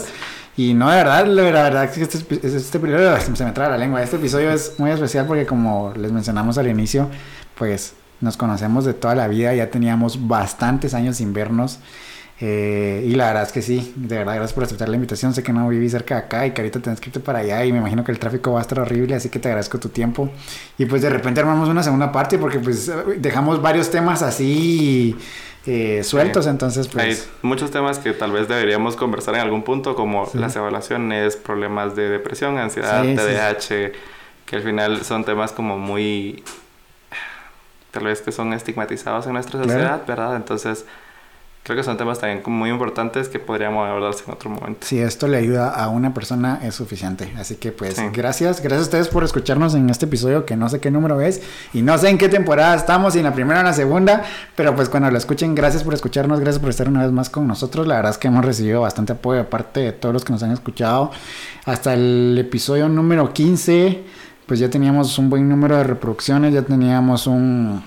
[0.58, 4.02] Y no, de verdad, la verdad es que este, este se me trae la lengua.
[4.02, 7.08] Este episodio es muy especial porque como les mencionamos al inicio,
[7.54, 11.78] pues nos conocemos de toda la vida, ya teníamos bastantes años sin vernos.
[12.40, 15.32] Eh, y la verdad es que sí, de verdad, gracias por aceptar la invitación.
[15.32, 17.64] Sé que no viví cerca de acá y que ahorita tenés que irte para allá
[17.64, 19.90] y me imagino que el tráfico va a estar horrible, así que te agradezco tu
[19.90, 20.28] tiempo.
[20.76, 25.16] Y pues de repente armamos una segunda parte porque pues dejamos varios temas así
[25.68, 27.04] eh, sueltos, entonces pues...
[27.04, 31.94] Hay muchos temas que tal vez deberíamos conversar en algún punto, como las evaluaciones, problemas
[31.94, 33.92] de depresión, ansiedad, TDAH,
[34.46, 36.42] que al final son temas como muy...
[37.90, 40.36] tal vez que son estigmatizados en nuestra sociedad, ¿verdad?
[40.36, 40.86] Entonces
[41.68, 44.86] creo que son temas también muy importantes que podríamos abordarse en otro momento.
[44.86, 47.30] Si esto le ayuda a una persona es suficiente.
[47.36, 50.80] Así que pues gracias, gracias a ustedes por escucharnos en este episodio que no sé
[50.80, 51.42] qué número es
[51.74, 54.24] y no sé en qué temporada estamos, si en la primera o en la segunda,
[54.56, 57.46] pero pues cuando lo escuchen, gracias por escucharnos, gracias por estar una vez más con
[57.46, 57.86] nosotros.
[57.86, 60.52] La verdad es que hemos recibido bastante apoyo aparte de todos los que nos han
[60.52, 61.10] escuchado.
[61.66, 64.04] Hasta el episodio número 15,
[64.46, 67.82] pues ya teníamos un buen número de reproducciones, ya teníamos un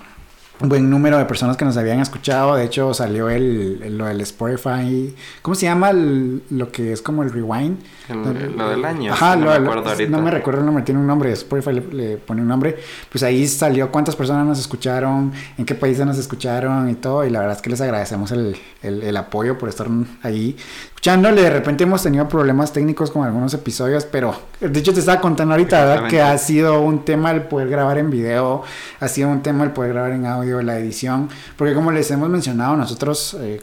[0.69, 2.55] buen número de personas que nos habían escuchado.
[2.55, 5.15] De hecho, salió el, lo del Spotify.
[5.41, 7.79] ¿Cómo se llama lo que es como el rewind?
[8.09, 9.13] lo del año.
[9.13, 10.11] Ajá, no, me acuerdo ahorita.
[10.11, 11.31] no me recuerdo el nombre, tiene un nombre.
[11.31, 12.77] Spotify le, pone un nombre.
[13.09, 17.25] Pues ahí salió cuántas personas nos escucharon, en qué países nos escucharon y todo.
[17.25, 19.87] Y la verdad es que les agradecemos el, el apoyo por estar
[20.23, 20.57] ahí
[21.01, 21.41] escuchándole.
[21.41, 25.55] De repente hemos tenido problemas técnicos con algunos episodios, pero de hecho te estaba contando
[25.55, 26.07] ahorita, ¿verdad?
[26.07, 28.61] Que ha sido un tema el poder grabar en video,
[28.99, 32.09] ha sido un tema el poder grabar en audio audio, la edición, porque como les
[32.11, 33.61] hemos mencionado nosotros, eh,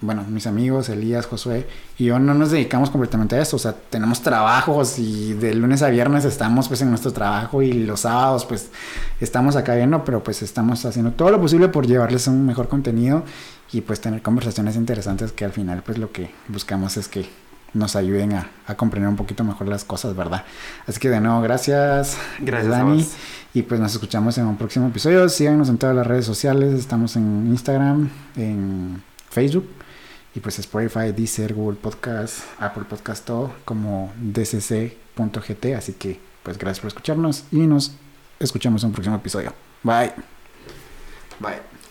[0.00, 1.66] bueno, mis amigos, Elías, Josué
[1.98, 5.82] y yo no nos dedicamos completamente a esto, o sea, tenemos trabajos y de lunes
[5.82, 8.70] a viernes estamos pues en nuestro trabajo y los sábados pues
[9.20, 13.24] estamos acá viendo, pero pues estamos haciendo todo lo posible por llevarles un mejor contenido
[13.72, 17.28] y pues tener conversaciones interesantes que al final pues lo que buscamos es que
[17.74, 20.44] nos ayuden a, comprender un poquito mejor las cosas, ¿verdad?
[20.86, 23.06] Así que de nuevo, gracias, gracias Dani.
[23.54, 25.28] Y pues nos escuchamos en un próximo episodio.
[25.28, 26.74] Síganos en todas las redes sociales.
[26.74, 29.68] Estamos en Instagram, en Facebook.
[30.34, 35.74] Y pues Spotify, Deezer, Google Podcast, Apple Podcast, todo como dcc.gt.
[35.76, 37.92] Así que pues gracias por escucharnos y nos
[38.38, 39.52] escuchamos en un próximo episodio.
[39.82, 40.12] Bye.
[41.40, 41.67] Bye.